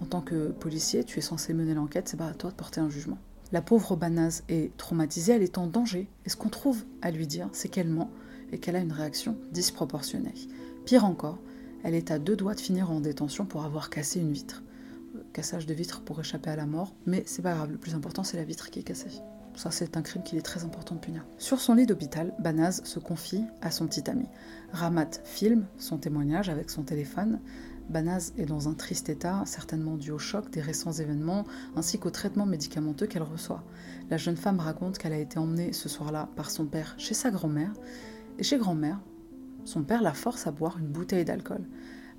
En 0.00 0.06
tant 0.06 0.20
que 0.20 0.48
policier, 0.48 1.04
tu 1.04 1.18
es 1.18 1.22
censé 1.22 1.54
mener 1.54 1.74
l'enquête, 1.74 2.08
c'est 2.08 2.16
pas 2.16 2.26
à 2.26 2.34
toi 2.34 2.50
de 2.50 2.56
porter 2.56 2.80
un 2.80 2.90
jugement. 2.90 3.18
La 3.52 3.62
pauvre 3.62 3.96
Banaz 3.96 4.42
est 4.48 4.76
traumatisée, 4.76 5.34
elle 5.34 5.42
est 5.42 5.58
en 5.58 5.66
danger. 5.66 6.08
Et 6.24 6.30
ce 6.30 6.36
qu'on 6.36 6.48
trouve 6.48 6.84
à 7.02 7.10
lui 7.10 7.26
dire, 7.26 7.48
c'est 7.52 7.68
qu'elle 7.68 7.88
ment 7.88 8.10
et 8.50 8.58
qu'elle 8.58 8.76
a 8.76 8.80
une 8.80 8.92
réaction 8.92 9.36
disproportionnée. 9.52 10.34
Pire 10.86 11.04
encore, 11.04 11.38
elle 11.84 11.94
est 11.94 12.10
à 12.10 12.18
deux 12.18 12.36
doigts 12.36 12.54
de 12.54 12.60
finir 12.60 12.90
en 12.90 13.00
détention 13.00 13.44
pour 13.44 13.64
avoir 13.64 13.90
cassé 13.90 14.20
une 14.20 14.32
vitre 14.32 14.62
cassage 15.32 15.66
de 15.66 15.74
vitre 15.74 16.02
pour 16.02 16.20
échapper 16.20 16.50
à 16.50 16.56
la 16.56 16.66
mort, 16.66 16.94
mais 17.06 17.22
c'est 17.26 17.42
pas 17.42 17.54
grave, 17.54 17.72
le 17.72 17.78
plus 17.78 17.94
important 17.94 18.24
c'est 18.24 18.36
la 18.36 18.44
vitre 18.44 18.70
qui 18.70 18.80
est 18.80 18.84
cassée. 18.84 19.22
Ça, 19.54 19.70
c'est 19.70 19.96
un 19.96 20.02
crime 20.02 20.22
qu'il 20.22 20.38
est 20.38 20.42
très 20.42 20.64
important 20.64 20.94
de 20.94 21.00
punir. 21.00 21.26
Sur 21.38 21.60
son 21.60 21.74
lit 21.74 21.86
d'hôpital, 21.86 22.34
Banaz 22.38 22.80
se 22.84 22.98
confie 22.98 23.44
à 23.60 23.70
son 23.70 23.86
petit 23.86 24.08
ami. 24.08 24.26
Ramat 24.72 25.10
filme 25.24 25.66
son 25.76 25.98
témoignage 25.98 26.48
avec 26.48 26.70
son 26.70 26.82
téléphone. 26.82 27.38
Banaz 27.90 28.32
est 28.38 28.46
dans 28.46 28.68
un 28.68 28.74
triste 28.74 29.10
état, 29.10 29.42
certainement 29.44 29.96
dû 29.96 30.10
au 30.10 30.18
choc 30.18 30.50
des 30.50 30.62
récents 30.62 30.92
événements 30.92 31.44
ainsi 31.76 31.98
qu'au 31.98 32.10
traitement 32.10 32.46
médicamenteux 32.46 33.06
qu'elle 33.06 33.22
reçoit. 33.22 33.62
La 34.08 34.16
jeune 34.16 34.36
femme 34.36 34.60
raconte 34.60 34.96
qu'elle 34.96 35.12
a 35.12 35.18
été 35.18 35.38
emmenée 35.38 35.72
ce 35.72 35.88
soir-là 35.88 36.30
par 36.34 36.50
son 36.50 36.64
père 36.64 36.94
chez 36.96 37.14
sa 37.14 37.30
grand-mère. 37.30 37.72
Et 38.38 38.44
chez 38.44 38.56
grand-mère, 38.56 39.00
son 39.64 39.82
père 39.82 40.00
la 40.00 40.14
force 40.14 40.46
à 40.46 40.52
boire 40.52 40.78
une 40.78 40.88
bouteille 40.88 41.26
d'alcool. 41.26 41.66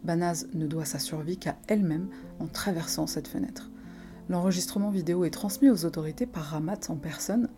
Banaz 0.04 0.48
ne 0.54 0.68
doit 0.68 0.86
sa 0.86 1.00
survie 1.00 1.38
qu'à 1.38 1.56
elle-même 1.68 2.10
en 2.40 2.48
traversant 2.48 3.08
cette 3.08 3.28
fenêtre. 3.28 3.70
L'enregistrement 4.30 4.90
vidéo 4.90 5.26
est 5.26 5.30
transmis 5.30 5.70
aux 5.70 5.86
autorités 5.86 6.26
par 6.26 6.44
Ramat 6.44 6.80
en 6.90 6.96
personne. 6.96 7.50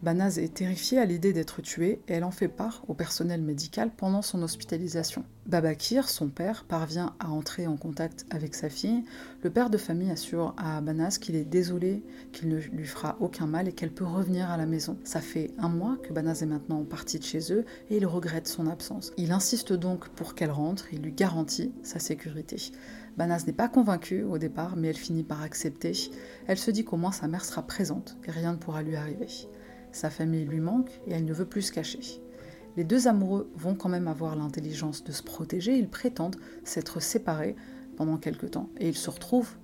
Banaz 0.00 0.38
est 0.38 0.54
terrifiée 0.54 0.98
à 0.98 1.04
l'idée 1.04 1.32
d'être 1.32 1.60
tuée 1.60 2.00
et 2.06 2.12
elle 2.12 2.22
en 2.22 2.30
fait 2.30 2.46
part 2.46 2.84
au 2.86 2.94
personnel 2.94 3.42
médical 3.42 3.90
pendant 3.96 4.22
son 4.22 4.42
hospitalisation. 4.42 5.24
Babakir, 5.46 6.08
son 6.08 6.28
père, 6.28 6.64
parvient 6.68 7.14
à 7.18 7.30
entrer 7.30 7.66
en 7.66 7.76
contact 7.76 8.24
avec 8.30 8.54
sa 8.54 8.68
fille. 8.68 9.02
Le 9.42 9.50
père 9.50 9.70
de 9.70 9.76
famille 9.76 10.12
assure 10.12 10.54
à 10.56 10.80
Banaz 10.80 11.18
qu'il 11.18 11.34
est 11.34 11.44
désolé, 11.44 12.04
qu'il 12.32 12.48
ne 12.48 12.58
lui 12.58 12.86
fera 12.86 13.16
aucun 13.18 13.46
mal 13.46 13.66
et 13.66 13.72
qu'elle 13.72 13.90
peut 13.90 14.04
revenir 14.04 14.48
à 14.50 14.56
la 14.56 14.66
maison. 14.66 14.96
Ça 15.02 15.20
fait 15.20 15.50
un 15.58 15.68
mois 15.68 15.96
que 16.00 16.12
Banaz 16.12 16.44
est 16.44 16.46
maintenant 16.46 16.84
parti 16.84 17.18
de 17.18 17.24
chez 17.24 17.52
eux 17.52 17.64
et 17.90 17.96
il 17.96 18.06
regrette 18.06 18.46
son 18.46 18.68
absence. 18.68 19.12
Il 19.16 19.32
insiste 19.32 19.72
donc 19.72 20.10
pour 20.10 20.36
qu'elle 20.36 20.52
rentre, 20.52 20.92
il 20.92 21.02
lui 21.02 21.12
garantit 21.12 21.72
sa 21.82 21.98
sécurité. 21.98 22.70
Banaz 23.16 23.46
n'est 23.46 23.52
pas 23.52 23.68
convaincue 23.68 24.22
au 24.22 24.38
départ, 24.38 24.76
mais 24.76 24.88
elle 24.88 24.96
finit 24.96 25.24
par 25.24 25.42
accepter. 25.42 25.92
Elle 26.46 26.58
se 26.58 26.70
dit 26.70 26.84
qu'au 26.84 26.96
moins 26.96 27.10
sa 27.10 27.26
mère 27.26 27.44
sera 27.44 27.62
présente 27.62 28.16
et 28.28 28.30
rien 28.30 28.52
ne 28.52 28.58
pourra 28.58 28.82
lui 28.82 28.94
arriver. 28.94 29.26
Sa 29.92 30.10
famille 30.10 30.44
lui 30.44 30.60
manque 30.60 30.90
et 31.06 31.12
elle 31.12 31.24
ne 31.24 31.32
veut 31.32 31.46
plus 31.46 31.62
se 31.62 31.72
cacher. 31.72 32.00
Les 32.76 32.84
deux 32.84 33.08
amoureux 33.08 33.50
vont 33.56 33.74
quand 33.74 33.88
même 33.88 34.08
avoir 34.08 34.36
l'intelligence 34.36 35.02
de 35.02 35.12
se 35.12 35.22
protéger, 35.22 35.76
ils 35.76 35.88
prétendent 35.88 36.36
s'être 36.64 37.00
séparés 37.00 37.56
pendant 37.96 38.18
quelque 38.18 38.46
temps 38.46 38.68
et 38.78 38.88
ils 38.88 38.96
se 38.96 39.10
retrouvent 39.10 39.56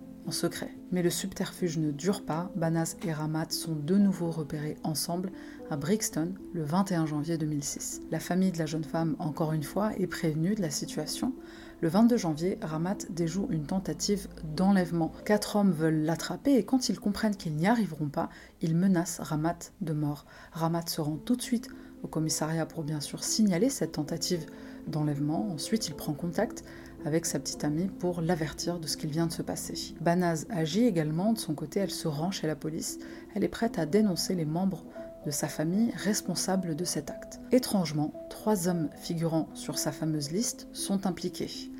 Mais 0.90 1.02
le 1.02 1.10
subterfuge 1.10 1.78
ne 1.78 1.90
dure 1.90 2.24
pas, 2.24 2.50
Banaz 2.56 2.96
et 3.04 3.12
Ramat 3.12 3.50
sont 3.50 3.74
de 3.74 3.96
nouveau 3.96 4.30
repérés 4.30 4.76
ensemble 4.82 5.30
à 5.70 5.76
Brixton 5.76 6.32
le 6.54 6.62
21 6.62 7.06
janvier 7.06 7.36
2006. 7.36 8.00
La 8.10 8.20
famille 8.20 8.52
de 8.52 8.58
la 8.58 8.66
jeune 8.66 8.84
femme, 8.84 9.16
encore 9.18 9.52
une 9.52 9.62
fois, 9.62 9.92
est 9.98 10.06
prévenue 10.06 10.54
de 10.54 10.62
la 10.62 10.70
situation. 10.70 11.34
Le 11.80 11.88
22 11.88 12.16
janvier, 12.16 12.58
Ramat 12.62 12.98
déjoue 13.10 13.48
une 13.50 13.66
tentative 13.66 14.28
d'enlèvement. 14.56 15.12
Quatre 15.26 15.56
hommes 15.56 15.72
veulent 15.72 16.04
l'attraper 16.04 16.54
et 16.54 16.64
quand 16.64 16.88
ils 16.88 17.00
comprennent 17.00 17.36
qu'ils 17.36 17.56
n'y 17.56 17.66
arriveront 17.66 18.08
pas, 18.08 18.30
ils 18.62 18.76
menacent 18.76 19.20
Ramat 19.20 19.72
de 19.82 19.92
mort. 19.92 20.24
Ramat 20.52 20.86
se 20.86 21.00
rend 21.00 21.16
tout 21.16 21.36
de 21.36 21.42
suite 21.42 21.68
au 22.02 22.06
commissariat 22.06 22.66
pour 22.66 22.84
bien 22.84 23.00
sûr 23.00 23.24
signaler 23.24 23.68
cette 23.68 23.92
tentative 23.92 24.46
d'enlèvement. 24.86 25.50
Ensuite, 25.50 25.88
il 25.88 25.94
prend 25.94 26.12
contact 26.12 26.64
avec 27.04 27.26
sa 27.26 27.38
petite 27.38 27.64
amie 27.64 27.88
pour 27.88 28.20
l'avertir 28.20 28.78
de 28.78 28.86
ce 28.86 28.96
qu'il 28.96 29.10
vient 29.10 29.26
de 29.26 29.32
se 29.32 29.42
passer. 29.42 29.94
Banaz 30.00 30.46
agit 30.50 30.84
également 30.84 31.32
de 31.32 31.38
son 31.38 31.54
côté, 31.54 31.80
elle 31.80 31.90
se 31.90 32.08
rend 32.08 32.30
chez 32.30 32.46
la 32.46 32.56
police, 32.56 32.98
elle 33.34 33.44
est 33.44 33.48
prête 33.48 33.78
à 33.78 33.86
dénoncer 33.86 34.34
les 34.34 34.44
membres 34.44 34.84
de 35.24 35.30
sa 35.30 35.48
famille 35.48 35.90
responsables 35.94 36.76
de 36.76 36.84
cet 36.84 37.10
acte. 37.10 37.40
Étrangement, 37.52 38.12
trois 38.30 38.68
hommes 38.68 38.88
figurant 38.96 39.48
sur 39.54 39.78
sa 39.78 39.92
fameuse 39.92 40.30
liste 40.30 40.68
sont 40.72 41.06
impliqués. 41.06 41.70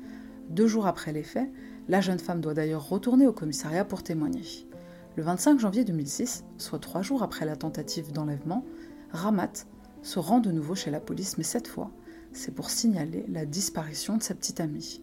Deux 0.49 0.67
jours 0.67 0.87
après 0.87 1.11
les 1.11 1.23
faits, 1.23 1.49
la 1.87 2.01
jeune 2.01 2.19
femme 2.19 2.41
doit 2.41 2.53
d'ailleurs 2.53 2.89
retourner 2.89 3.27
au 3.27 3.33
commissariat 3.33 3.85
pour 3.85 4.03
témoigner. 4.03 4.43
Le 5.15 5.23
25 5.23 5.59
janvier 5.59 5.85
2006, 5.85 6.43
soit 6.57 6.79
trois 6.79 7.01
jours 7.01 7.23
après 7.23 7.45
la 7.45 7.55
tentative 7.55 8.11
d'enlèvement, 8.11 8.65
Ramat 9.11 9.65
se 10.01 10.19
rend 10.19 10.39
de 10.39 10.51
nouveau 10.51 10.75
chez 10.75 10.91
la 10.91 10.99
police, 10.99 11.37
mais 11.37 11.43
cette 11.43 11.67
fois, 11.67 11.91
c'est 12.33 12.53
pour 12.53 12.69
signaler 12.69 13.25
la 13.29 13.45
disparition 13.45 14.17
de 14.17 14.23
sa 14.23 14.35
petite 14.35 14.59
amie. 14.59 15.01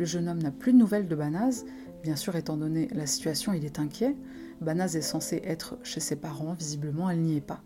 Le 0.00 0.06
jeune 0.06 0.30
homme 0.30 0.42
n'a 0.42 0.50
plus 0.50 0.72
de 0.72 0.78
nouvelles 0.78 1.08
de 1.08 1.14
Banaz. 1.14 1.66
Bien 2.02 2.16
sûr, 2.16 2.34
étant 2.34 2.56
donné 2.56 2.88
la 2.94 3.06
situation, 3.06 3.52
il 3.52 3.66
est 3.66 3.78
inquiet. 3.78 4.16
Banaz 4.62 4.96
est 4.96 5.02
censé 5.02 5.42
être 5.44 5.76
chez 5.82 6.00
ses 6.00 6.16
parents, 6.16 6.54
visiblement, 6.54 7.10
elle 7.10 7.20
n'y 7.20 7.36
est 7.36 7.42
pas. 7.42 7.60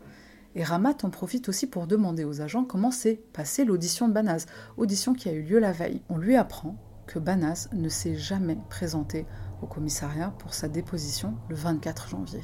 Et 0.56 0.64
Ramat 0.64 0.96
en 1.04 1.10
profite 1.10 1.48
aussi 1.48 1.68
pour 1.68 1.86
demander 1.86 2.24
aux 2.24 2.40
agents 2.40 2.64
comment 2.64 2.90
s'est 2.90 3.22
passée 3.32 3.64
l'audition 3.64 4.08
de 4.08 4.12
Banaz, 4.12 4.46
audition 4.76 5.14
qui 5.14 5.28
a 5.28 5.32
eu 5.32 5.42
lieu 5.42 5.60
la 5.60 5.70
veille. 5.70 6.02
On 6.08 6.18
lui 6.18 6.34
apprend 6.34 6.74
que 7.06 7.20
Banaz 7.20 7.68
ne 7.72 7.88
s'est 7.88 8.16
jamais 8.16 8.58
présenté 8.68 9.26
au 9.62 9.68
commissariat 9.68 10.34
pour 10.40 10.54
sa 10.54 10.66
déposition 10.66 11.36
le 11.48 11.54
24 11.54 12.08
janvier. 12.08 12.40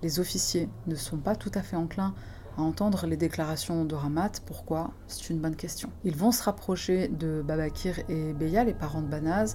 Les 0.00 0.20
officiers 0.20 0.68
ne 0.86 0.94
sont 0.94 1.18
pas 1.18 1.34
tout 1.34 1.50
à 1.54 1.62
fait 1.62 1.74
enclins 1.74 2.14
à 2.58 2.62
entendre 2.62 3.06
les 3.06 3.16
déclarations 3.16 3.84
de 3.84 3.94
Ramat. 3.94 4.32
Pourquoi? 4.44 4.90
C'est 5.06 5.30
une 5.30 5.38
bonne 5.38 5.54
question. 5.54 5.90
Ils 6.04 6.16
vont 6.16 6.32
se 6.32 6.42
rapprocher 6.42 7.08
de 7.08 7.40
Babakir 7.40 8.00
et 8.08 8.32
Beya, 8.32 8.64
les 8.64 8.74
parents 8.74 9.00
de 9.00 9.06
Banaz, 9.06 9.54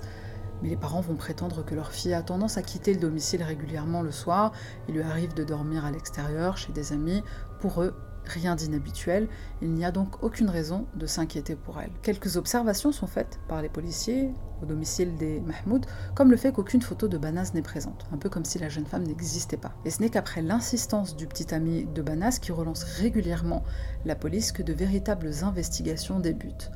mais 0.62 0.70
les 0.70 0.78
parents 0.78 1.02
vont 1.02 1.16
prétendre 1.16 1.66
que 1.66 1.76
leur 1.76 1.92
fille 1.92 2.14
a 2.14 2.22
tendance 2.22 2.58
à 2.58 2.62
quitter 2.62 2.94
le 2.94 3.02
domicile 3.02 3.44
régulièrement 3.44 4.02
le 4.02 4.12
soir. 4.12 4.54
Il 4.88 4.96
lui 4.96 5.02
arrive 5.02 5.34
de 5.34 5.44
dormir 5.44 5.84
à 5.84 5.92
l'extérieur, 5.92 6.58
chez 6.58 6.72
des 6.72 6.94
amis. 6.94 7.22
Pour 7.60 7.84
eux, 7.84 7.94
Rien 8.26 8.56
d'inhabituel, 8.56 9.28
il 9.62 9.74
n'y 9.74 9.84
a 9.84 9.92
donc 9.92 10.24
aucune 10.24 10.50
raison 10.50 10.86
de 10.96 11.06
s'inquiéter 11.06 11.56
pour 11.56 11.80
elle. 11.80 11.92
Quelques 12.02 12.38
observations 12.38 12.92
sont 12.92 13.08
faites 13.08 13.40
par 13.48 13.62
les 13.62 13.70
policiers 13.70 14.32
au 14.62 14.66
domicile 14.66 15.16
des 15.18 15.42
Mahmoud, 15.42 15.86
comme 16.16 16.32
le 16.32 16.38
fait 16.38 16.54
qu'aucune 16.54 16.82
photo 16.82 17.08
de 17.08 17.18
Banaz 17.18 17.52
n'est 17.54 17.62
présente, 17.62 18.06
un 18.14 18.18
peu 18.18 18.30
comme 18.30 18.46
si 18.46 18.60
la 18.60 18.70
jeune 18.70 18.86
femme 18.86 19.04
n'existait 19.04 19.58
pas. 19.58 19.74
Et 19.84 19.90
ce 19.90 20.02
n'est 20.02 20.10
qu'après 20.10 20.42
l'insistance 20.42 21.18
du 21.18 21.28
petit 21.28 21.54
ami 21.54 21.86
de 21.86 22.02
Banaz 22.02 22.40
qui 22.40 22.52
relance 22.52 22.84
régulièrement 22.84 23.64
la 24.06 24.16
police 24.16 24.52
que 24.52 24.64
de 24.64 24.74
véritables 24.74 25.32
investigations 25.44 26.20
débutent. 26.20 26.72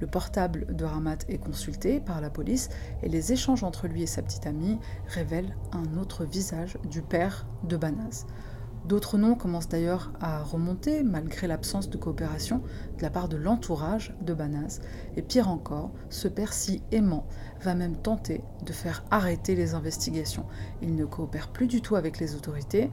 Le 0.00 0.08
portable 0.08 0.66
de 0.74 0.84
Ramat 0.84 1.18
est 1.28 1.38
consulté 1.38 2.00
par 2.00 2.20
la 2.20 2.28
police 2.28 2.70
et 3.04 3.08
les 3.08 3.32
échanges 3.32 3.62
entre 3.62 3.86
lui 3.86 4.02
et 4.02 4.08
sa 4.08 4.22
petite 4.22 4.48
amie 4.48 4.78
révèlent 5.06 5.56
un 5.72 5.96
autre 5.96 6.24
visage 6.24 6.76
du 6.90 7.02
père 7.02 7.46
de 7.62 7.76
Banaz. 7.76 8.26
D'autres 8.84 9.16
noms 9.16 9.36
commencent 9.36 9.68
d'ailleurs 9.68 10.12
à 10.20 10.42
remonter 10.42 11.04
malgré 11.04 11.46
l'absence 11.46 11.88
de 11.88 11.96
coopération 11.96 12.62
de 12.98 13.02
la 13.02 13.10
part 13.10 13.28
de 13.28 13.36
l'entourage 13.36 14.14
de 14.20 14.34
Banaz. 14.34 14.80
Et 15.16 15.22
pire 15.22 15.48
encore, 15.48 15.92
ce 16.10 16.26
père 16.26 16.52
si 16.52 16.82
aimant 16.90 17.26
va 17.60 17.74
même 17.74 17.96
tenter 17.96 18.42
de 18.66 18.72
faire 18.72 19.04
arrêter 19.10 19.54
les 19.54 19.74
investigations. 19.74 20.46
Il 20.82 20.96
ne 20.96 21.04
coopère 21.04 21.48
plus 21.48 21.68
du 21.68 21.80
tout 21.80 21.94
avec 21.94 22.18
les 22.18 22.34
autorités. 22.34 22.90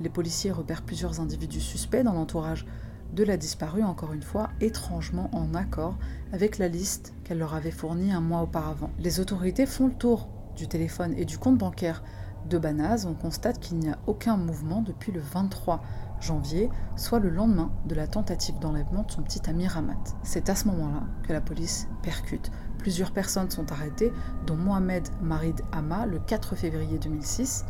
Les 0.00 0.08
policiers 0.08 0.50
repèrent 0.50 0.82
plusieurs 0.82 1.20
individus 1.20 1.60
suspects 1.60 2.02
dans 2.02 2.14
l'entourage 2.14 2.66
de 3.12 3.24
la 3.24 3.36
disparue, 3.36 3.84
encore 3.84 4.12
une 4.12 4.22
fois, 4.22 4.50
étrangement 4.60 5.30
en 5.32 5.54
accord 5.54 5.96
avec 6.32 6.58
la 6.58 6.68
liste 6.68 7.14
qu'elle 7.24 7.38
leur 7.38 7.54
avait 7.54 7.70
fournie 7.70 8.12
un 8.12 8.20
mois 8.20 8.42
auparavant. 8.42 8.90
Les 8.98 9.20
autorités 9.20 9.66
font 9.66 9.86
le 9.86 9.94
tour 9.94 10.28
du 10.56 10.68
téléphone 10.68 11.14
et 11.16 11.24
du 11.24 11.38
compte 11.38 11.56
bancaire 11.56 12.02
de 12.48 12.58
Banaz, 12.58 13.06
on 13.06 13.14
constate 13.14 13.60
qu'il 13.60 13.78
n'y 13.78 13.90
a 13.90 13.98
aucun 14.06 14.36
mouvement 14.36 14.82
depuis 14.82 15.12
le 15.12 15.20
23 15.20 15.82
janvier, 16.20 16.70
soit 16.96 17.20
le 17.20 17.28
lendemain 17.28 17.70
de 17.86 17.94
la 17.94 18.06
tentative 18.06 18.58
d'enlèvement 18.58 19.02
de 19.02 19.10
son 19.12 19.22
petit 19.22 19.48
ami 19.48 19.66
Ramat. 19.66 20.02
C'est 20.22 20.48
à 20.48 20.54
ce 20.54 20.66
moment-là 20.68 21.02
que 21.22 21.32
la 21.32 21.40
police 21.40 21.88
percute. 22.02 22.50
Plusieurs 22.78 23.12
personnes 23.12 23.50
sont 23.50 23.70
arrêtées, 23.70 24.12
dont 24.46 24.56
Mohamed 24.56 25.08
Marid 25.20 25.60
Hama 25.72 26.06
le 26.06 26.18
4 26.18 26.56
février 26.56 26.98
2006. 26.98 27.64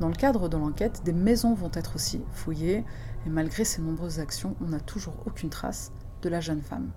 Dans 0.00 0.08
le 0.08 0.14
cadre 0.14 0.48
de 0.48 0.56
l'enquête, 0.56 1.02
des 1.04 1.12
maisons 1.12 1.54
vont 1.54 1.70
être 1.74 1.96
aussi 1.96 2.22
fouillées, 2.32 2.84
et 3.26 3.30
malgré 3.30 3.64
ces 3.64 3.82
nombreuses 3.82 4.20
actions, 4.20 4.54
on 4.62 4.68
n'a 4.68 4.80
toujours 4.80 5.16
aucune 5.26 5.50
trace 5.50 5.92
de 6.22 6.28
la 6.28 6.40
jeune 6.40 6.62
femme. 6.62 6.90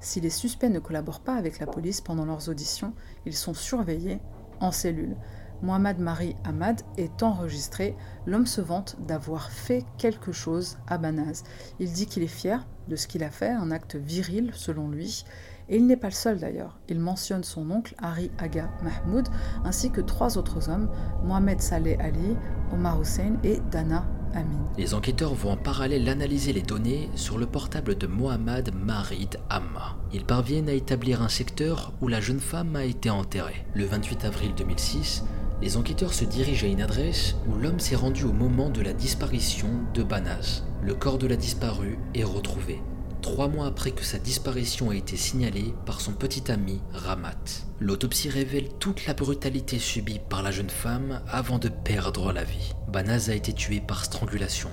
Si 0.00 0.20
les 0.20 0.30
suspects 0.30 0.68
ne 0.68 0.80
collaborent 0.80 1.20
pas 1.20 1.36
avec 1.36 1.58
la 1.58 1.66
police 1.66 2.02
pendant 2.02 2.26
leurs 2.26 2.50
auditions, 2.50 2.92
ils 3.24 3.36
sont 3.36 3.54
surveillés 3.54 4.20
en 4.60 4.70
cellule. 4.70 5.16
Mohamed 5.62 5.98
Mari 5.98 6.36
Ahmad 6.44 6.82
est 6.96 7.22
enregistré, 7.22 7.96
l'homme 8.26 8.46
se 8.46 8.60
vante 8.60 8.96
d'avoir 9.06 9.50
fait 9.50 9.84
quelque 9.98 10.32
chose 10.32 10.78
à 10.86 10.98
Banaz. 10.98 11.42
Il 11.80 11.92
dit 11.92 12.06
qu'il 12.06 12.22
est 12.22 12.26
fier 12.26 12.66
de 12.88 12.96
ce 12.96 13.06
qu'il 13.06 13.24
a 13.24 13.30
fait, 13.30 13.50
un 13.50 13.70
acte 13.70 13.96
viril 13.96 14.50
selon 14.54 14.88
lui, 14.88 15.24
et 15.68 15.76
il 15.76 15.86
n'est 15.86 15.96
pas 15.96 16.08
le 16.08 16.14
seul 16.14 16.38
d'ailleurs. 16.38 16.78
Il 16.88 17.00
mentionne 17.00 17.44
son 17.44 17.70
oncle 17.70 17.94
Hari 17.98 18.30
Aga 18.38 18.70
Mahmoud 18.82 19.28
ainsi 19.64 19.90
que 19.90 20.00
trois 20.00 20.36
autres 20.36 20.68
hommes, 20.68 20.90
Mohamed 21.24 21.60
Saleh 21.60 21.96
Ali, 21.98 22.36
Omar 22.72 23.00
Hussein 23.00 23.36
et 23.42 23.60
Dana 23.70 24.04
Amin. 24.34 24.64
Les 24.76 24.94
enquêteurs 24.94 25.34
vont 25.34 25.52
en 25.52 25.56
parallèle 25.56 26.08
analyser 26.08 26.52
les 26.52 26.62
données 26.62 27.08
sur 27.14 27.38
le 27.38 27.46
portable 27.46 27.96
de 27.96 28.08
Mohamed 28.08 28.74
Marid 28.74 29.38
Amma. 29.48 29.96
Ils 30.12 30.24
parviennent 30.24 30.68
à 30.68 30.72
établir 30.72 31.22
un 31.22 31.28
secteur 31.28 31.92
où 32.00 32.08
la 32.08 32.20
jeune 32.20 32.40
femme 32.40 32.74
a 32.74 32.84
été 32.84 33.10
enterrée. 33.10 33.64
Le 33.74 33.84
28 33.84 34.24
avril 34.24 34.52
2006, 34.56 35.22
les 35.64 35.78
enquêteurs 35.78 36.12
se 36.12 36.26
dirigent 36.26 36.66
à 36.66 36.68
une 36.68 36.82
adresse 36.82 37.36
où 37.48 37.54
l'homme 37.54 37.80
s'est 37.80 37.96
rendu 37.96 38.24
au 38.24 38.34
moment 38.34 38.68
de 38.68 38.82
la 38.82 38.92
disparition 38.92 39.68
de 39.94 40.02
Banaz. 40.02 40.62
Le 40.82 40.94
corps 40.94 41.16
de 41.16 41.26
la 41.26 41.36
disparue 41.36 41.98
est 42.14 42.22
retrouvé, 42.22 42.82
trois 43.22 43.48
mois 43.48 43.64
après 43.66 43.92
que 43.92 44.04
sa 44.04 44.18
disparition 44.18 44.90
a 44.90 44.94
été 44.94 45.16
signalée 45.16 45.72
par 45.86 46.02
son 46.02 46.12
petit 46.12 46.52
ami 46.52 46.82
Ramat. 46.92 47.64
L'autopsie 47.80 48.28
révèle 48.28 48.68
toute 48.78 49.06
la 49.06 49.14
brutalité 49.14 49.78
subie 49.78 50.20
par 50.28 50.42
la 50.42 50.50
jeune 50.50 50.68
femme 50.68 51.22
avant 51.28 51.58
de 51.58 51.70
perdre 51.70 52.30
la 52.30 52.44
vie. 52.44 52.74
Banaz 52.88 53.30
a 53.30 53.34
été 53.34 53.54
tué 53.54 53.80
par 53.80 54.04
strangulation, 54.04 54.68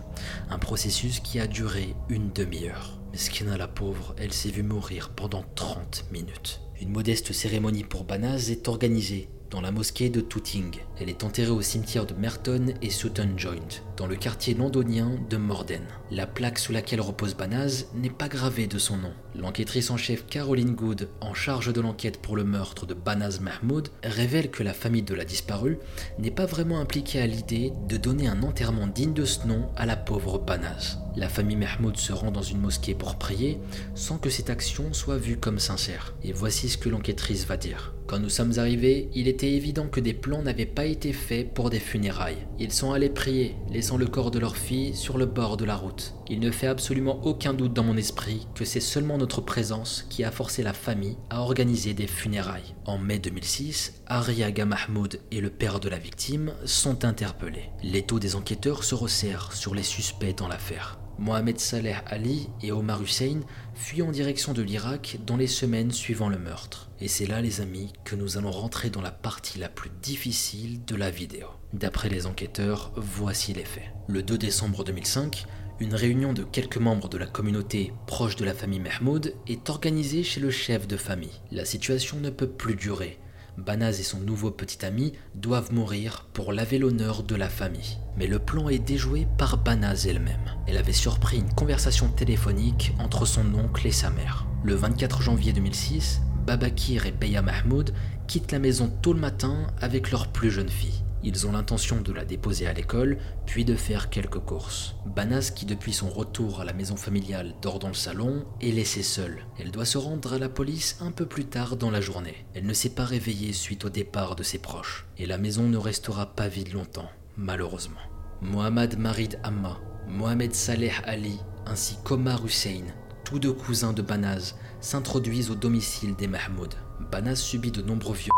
un 0.50 0.60
processus 0.60 1.22
qui 1.22 1.40
a 1.40 1.48
duré 1.48 1.96
une 2.10 2.34
demi-heure. 2.34 3.00
Meskina 3.14 3.56
la 3.56 3.70
pauvre, 3.70 4.14
elle 4.18 4.34
s'est 4.34 4.52
vue 4.52 4.62
mourir 4.62 5.12
pendant 5.16 5.46
30 5.56 6.08
minutes. 6.12 6.60
Une 6.82 6.90
modeste 6.90 7.32
cérémonie 7.32 7.86
pour 7.86 8.04
Banaz 8.04 8.52
est 8.52 8.68
organisée 8.68 9.30
dans 9.52 9.62
la 9.62 9.72
mosquée 9.72 10.10
de 10.10 10.22
Tooting. 10.22 10.78
Elle 11.00 11.10
est 11.10 11.24
enterrée 11.24 11.52
au 11.52 11.62
cimetière 11.62 12.06
de 12.06 12.14
Merton 12.14 12.74
et 12.82 12.90
Sutton 12.90 13.30
Joint, 13.36 13.82
dans 13.98 14.08
le 14.08 14.16
quartier 14.16 14.54
londonien 14.54 15.12
de 15.30 15.38
Morden. 15.38 15.84
La 16.10 16.26
plaque 16.26 16.58
sous 16.58 16.72
laquelle 16.72 17.02
repose 17.02 17.36
Banaz 17.36 17.88
n'est 17.94 18.10
pas 18.10 18.30
gravée 18.30 18.68
de 18.68 18.80
son 18.80 18.98
nom. 18.98 19.12
L'enquêtrice 19.36 19.92
en 19.92 19.98
chef 19.98 20.26
Caroline 20.26 20.74
Good, 20.74 21.10
en 21.20 21.34
charge 21.34 21.74
de 21.74 21.82
l'enquête 21.82 22.22
pour 22.22 22.38
le 22.38 22.46
meurtre 22.46 22.86
de 22.86 22.94
Banaz 22.94 23.40
Mahmoud, 23.42 23.90
révèle 24.04 24.50
que 24.50 24.64
la 24.64 24.74
famille 24.74 25.04
de 25.04 25.14
la 25.14 25.26
disparue 25.26 25.80
n'est 26.18 26.32
pas 26.32 26.46
vraiment 26.46 26.80
impliquée 26.80 27.22
à 27.22 27.28
l'idée 27.28 27.74
de 27.90 27.98
donner 27.98 28.28
un 28.28 28.44
enterrement 28.44 28.88
digne 28.88 29.14
de 29.14 29.26
ce 29.26 29.46
nom 29.48 29.70
à 29.76 29.86
la 29.86 29.98
pauvre 29.98 30.40
Banaz. 30.40 30.98
La 31.18 31.28
famille 31.28 31.58
Mahmoud 31.58 31.98
se 31.98 32.14
rend 32.14 32.32
dans 32.32 32.42
une 32.42 32.62
mosquée 32.62 32.96
pour 32.96 33.18
prier 33.18 33.60
sans 33.96 34.18
que 34.18 34.30
cette 34.30 34.50
action 34.50 34.94
soit 34.94 35.18
vue 35.18 35.38
comme 35.38 35.60
sincère. 35.60 36.14
Et 36.24 36.32
voici 36.32 36.70
ce 36.70 36.78
que 36.78 36.88
l'enquêtrice 36.88 37.46
va 37.46 37.58
dire. 37.58 37.94
Quand 38.08 38.20
nous 38.20 38.30
sommes 38.30 38.58
arrivés, 38.58 39.10
il 39.14 39.28
était 39.28 39.52
évident 39.52 39.88
que 39.88 40.00
des 40.00 40.14
plans 40.14 40.42
n'avaient 40.42 40.66
pas 40.66 40.86
été 40.86 41.14
faits 41.14 41.54
pour 41.54 41.70
des 41.70 41.80
funérailles. 41.80 42.46
Ils 42.60 42.72
sont 42.72 42.92
allés 42.92 43.10
prier, 43.10 43.56
laissant 43.70 43.98
le 43.98 44.08
corps 44.08 44.32
de 44.32 44.40
leur 44.40 44.58
fille 44.58 44.96
sur 44.96 45.18
le 45.18 45.26
bord 45.26 45.58
de 45.58 45.66
la 45.66 45.76
route. 45.76 46.14
Il 46.28 46.40
ne 46.40 46.52
fait 46.52 46.68
absolument 46.68 47.26
aucun 47.26 47.54
doute 47.54 47.74
dans 47.74 47.84
mon 47.84 47.98
esprit 47.98 48.48
que 48.56 48.66
c'est 48.66 48.80
seulement 48.80 49.18
notre 49.18 49.42
présence 49.42 50.06
qui 50.10 50.24
a 50.24 50.32
forcé 50.32 50.64
la 50.64 50.74
famille 50.74 51.18
à 51.30 51.42
organiser 51.42 51.94
des 51.94 52.08
funérailles. 52.08 52.76
En 52.86 52.98
mai 52.98 53.20
2006, 53.20 54.02
Ari 54.08 54.44
Aga 54.44 54.66
Mahmoud 54.66 55.20
et 55.32 55.42
le 55.42 55.50
père 55.50 55.80
de 55.80 55.90
la 55.90 55.98
victime 55.98 56.54
sont 56.66 57.06
interpellés. 57.06 57.70
L'étau 57.84 58.20
des 58.20 58.36
enquêteurs 58.36 58.84
se 58.84 58.96
resserre 58.96 59.54
sur 59.54 59.76
les 59.76 59.84
suspects 59.84 60.38
dans 60.38 60.48
l'affaire. 60.48 61.01
Mohamed 61.22 61.60
Saleh 61.60 61.98
Ali 62.08 62.50
et 62.64 62.72
Omar 62.72 63.04
Hussein 63.04 63.42
fuient 63.76 64.02
en 64.02 64.12
direction 64.12 64.54
de 64.54 64.64
l'Irak 64.64 65.20
dans 65.24 65.38
les 65.38 65.46
semaines 65.46 65.92
suivant 65.92 66.30
le 66.30 66.40
meurtre. 66.40 66.90
Et 67.00 67.08
c'est 67.08 67.28
là, 67.28 67.42
les 67.42 67.62
amis, 67.62 67.94
que 68.04 68.16
nous 68.16 68.40
allons 68.40 68.50
rentrer 68.50 68.90
dans 68.90 69.04
la 69.04 69.12
partie 69.12 69.60
la 69.60 69.70
plus 69.70 69.92
difficile 70.02 70.84
de 70.84 70.96
la 70.96 71.12
vidéo. 71.12 71.46
D'après 71.74 72.10
les 72.10 72.26
enquêteurs, 72.26 72.92
voici 72.96 73.54
les 73.54 73.66
faits. 73.66 73.94
Le 74.08 74.24
2 74.24 74.36
décembre 74.40 74.84
2005, 74.84 75.46
une 75.80 75.94
réunion 75.94 76.34
de 76.34 76.44
quelques 76.44 76.78
membres 76.78 77.08
de 77.08 77.20
la 77.20 77.28
communauté 77.28 77.94
proche 78.08 78.36
de 78.36 78.46
la 78.46 78.56
famille 78.56 78.80
Mahmoud 78.80 79.36
est 79.48 79.70
organisée 79.70 80.24
chez 80.24 80.40
le 80.40 80.50
chef 80.50 80.88
de 80.88 80.98
famille. 80.98 81.40
La 81.52 81.66
situation 81.66 82.18
ne 82.20 82.32
peut 82.32 82.50
plus 82.50 82.76
durer. 82.76 83.20
Banaz 83.62 84.00
et 84.00 84.04
son 84.04 84.20
nouveau 84.20 84.52
petit 84.52 84.84
ami 84.86 85.14
doivent 85.36 85.74
mourir 85.74 86.28
pour 86.34 86.52
laver 86.52 86.80
l'honneur 86.80 87.24
de 87.24 87.36
la 87.36 87.50
famille. 87.50 87.98
Mais 88.18 88.28
le 88.28 88.40
plan 88.40 88.70
est 88.70 88.80
déjoué 88.80 89.28
par 89.38 89.58
Banaz 89.58 90.08
elle-même. 90.08 90.56
Elle 90.68 90.78
avait 90.78 90.92
surpris 90.92 91.38
une 91.38 91.54
conversation 91.54 92.10
téléphonique 92.10 92.94
entre 93.00 93.26
son 93.26 93.54
oncle 93.56 93.88
et 93.88 93.92
sa 93.92 94.10
mère. 94.10 94.46
Le 94.64 94.76
24 94.76 95.22
janvier 95.22 95.54
2006, 95.54 96.22
Babakir 96.46 97.06
et 97.06 97.12
Beya 97.12 97.42
Mahmoud 97.42 97.94
quittent 98.28 98.52
la 98.52 98.60
maison 98.60 98.92
tôt 99.02 99.14
le 99.14 99.20
matin 99.20 99.68
avec 99.80 100.12
leur 100.12 100.28
plus 100.28 100.52
jeune 100.52 100.70
fille. 100.70 101.04
Ils 101.24 101.46
ont 101.46 101.52
l'intention 101.52 102.02
de 102.02 102.12
la 102.12 102.26
déposer 102.26 102.66
à 102.68 102.74
l'école, 102.74 103.18
puis 103.46 103.64
de 103.64 103.76
faire 103.76 104.10
quelques 104.10 104.40
courses. 104.40 104.96
Banaz, 105.06 105.52
qui 105.52 105.66
depuis 105.66 105.94
son 105.94 106.10
retour 106.10 106.62
à 106.62 106.66
la 106.66 106.74
maison 106.74 106.96
familiale 106.96 107.54
dort 107.62 107.80
dans 107.80 107.88
le 107.88 107.94
salon, 107.94 108.46
est 108.60 108.72
laissée 108.72 109.04
seule. 109.04 109.46
Elle 109.60 109.72
doit 109.72 109.86
se 109.86 109.98
rendre 109.98 110.34
à 110.34 110.40
la 110.40 110.50
police 110.50 110.98
un 111.00 111.12
peu 111.12 111.26
plus 111.26 111.46
tard 111.46 111.76
dans 111.76 111.92
la 111.92 112.02
journée. 112.02 112.46
Elle 112.56 112.66
ne 112.66 112.74
s'est 112.74 112.90
pas 112.90 113.06
réveillée 113.06 113.54
suite 113.54 113.86
au 113.86 113.90
départ 113.90 114.36
de 114.36 114.44
ses 114.44 114.58
proches, 114.58 115.06
et 115.18 115.28
la 115.28 115.38
maison 115.38 115.68
ne 115.68 115.78
restera 115.78 116.36
pas 116.36 116.48
vide 116.48 116.74
longtemps, 116.74 117.10
malheureusement. 117.38 118.02
Mohamed 118.42 118.98
Marid 118.98 119.40
Amma, 119.44 119.80
Mohamed 120.08 120.56
Saleh 120.56 120.94
Ali, 121.04 121.40
ainsi 121.68 121.98
qu'Omar 122.04 122.44
Hussein, 122.44 122.86
tous 123.24 123.38
deux 123.38 123.54
cousins 123.54 123.94
de 123.94 124.02
Banaz, 124.02 124.56
s'introduisent 124.80 125.52
au 125.52 125.56
domicile 125.56 126.16
des 126.16 126.28
Mahmoud. 126.28 126.74
Banaz 127.12 127.36
subit 127.36 127.72
de 127.72 127.84
nombreux 127.84 128.16
viols 128.16 128.32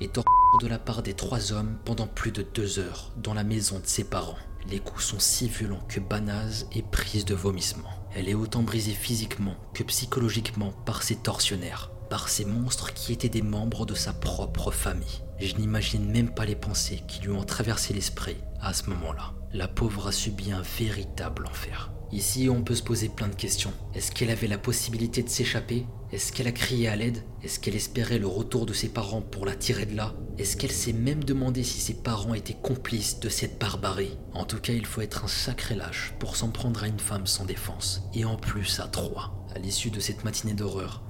et 0.00 0.08
tortures 0.08 0.43
de 0.60 0.66
la 0.66 0.78
part 0.78 1.02
des 1.02 1.14
trois 1.14 1.52
hommes 1.52 1.78
pendant 1.84 2.06
plus 2.06 2.30
de 2.30 2.42
deux 2.42 2.78
heures 2.78 3.12
dans 3.16 3.34
la 3.34 3.44
maison 3.44 3.78
de 3.78 3.86
ses 3.86 4.04
parents. 4.04 4.38
Les 4.70 4.78
coups 4.78 5.04
sont 5.04 5.18
si 5.18 5.48
violents 5.48 5.84
que 5.88 6.00
Banaz 6.00 6.66
est 6.72 6.88
prise 6.88 7.24
de 7.24 7.34
vomissement. 7.34 7.90
Elle 8.14 8.28
est 8.28 8.34
autant 8.34 8.62
brisée 8.62 8.92
physiquement 8.92 9.56
que 9.74 9.82
psychologiquement 9.82 10.72
par 10.86 11.02
ses 11.02 11.16
tortionnaires, 11.16 11.90
par 12.08 12.28
ces 12.28 12.44
monstres 12.44 12.94
qui 12.94 13.12
étaient 13.12 13.28
des 13.28 13.42
membres 13.42 13.86
de 13.86 13.94
sa 13.94 14.12
propre 14.12 14.70
famille. 14.70 15.22
Je 15.40 15.56
n'imagine 15.56 16.10
même 16.10 16.32
pas 16.32 16.44
les 16.44 16.56
pensées 16.56 17.02
qui 17.08 17.20
lui 17.22 17.32
ont 17.32 17.44
traversé 17.44 17.92
l'esprit 17.92 18.36
à 18.60 18.72
ce 18.72 18.88
moment-là. 18.90 19.32
La 19.52 19.68
pauvre 19.68 20.08
a 20.08 20.12
subi 20.12 20.52
un 20.52 20.62
véritable 20.62 21.46
enfer. 21.46 21.90
Ici, 22.12 22.48
on 22.48 22.62
peut 22.62 22.74
se 22.74 22.82
poser 22.82 23.08
plein 23.08 23.28
de 23.28 23.34
questions. 23.34 23.72
Est-ce 23.94 24.12
qu'elle 24.12 24.30
avait 24.30 24.46
la 24.46 24.58
possibilité 24.58 25.22
de 25.22 25.28
s'échapper? 25.28 25.86
Est-ce 26.12 26.32
qu'elle 26.32 26.46
a 26.46 26.52
crié 26.52 26.86
à 26.88 26.94
l'aide? 26.94 27.24
Est-ce 27.42 27.58
qu'elle 27.58 27.74
espérait 27.74 28.18
le 28.18 28.26
retour 28.26 28.66
de 28.66 28.72
ses 28.72 28.88
parents 28.88 29.20
pour 29.20 29.46
la 29.46 29.56
tirer 29.56 29.84
de 29.84 29.96
là? 29.96 30.14
Est-ce 30.38 30.56
qu'elle 30.56 30.70
s'est 30.70 30.92
même 30.92 31.24
demandé 31.24 31.64
si 31.64 31.80
ses 31.80 31.94
parents 31.94 32.34
étaient 32.34 32.56
complices 32.60 33.18
de 33.18 33.28
cette 33.28 33.58
barbarie? 33.58 34.16
En 34.32 34.44
tout 34.44 34.60
cas, 34.60 34.72
il 34.72 34.86
faut 34.86 35.00
être 35.00 35.24
un 35.24 35.28
sacré 35.28 35.74
lâche 35.74 36.14
pour 36.20 36.36
s'en 36.36 36.50
prendre 36.50 36.84
à 36.84 36.88
une 36.88 37.00
femme 37.00 37.26
sans 37.26 37.44
défense. 37.44 38.02
Et 38.14 38.24
en 38.24 38.36
plus 38.36 38.78
à 38.78 38.86
trois. 38.86 39.46
À 39.54 39.58
l'issue 39.58 39.90
de 39.90 40.00
cette 40.00 40.24
matinée 40.24 40.54
d'horreur, 40.54 41.02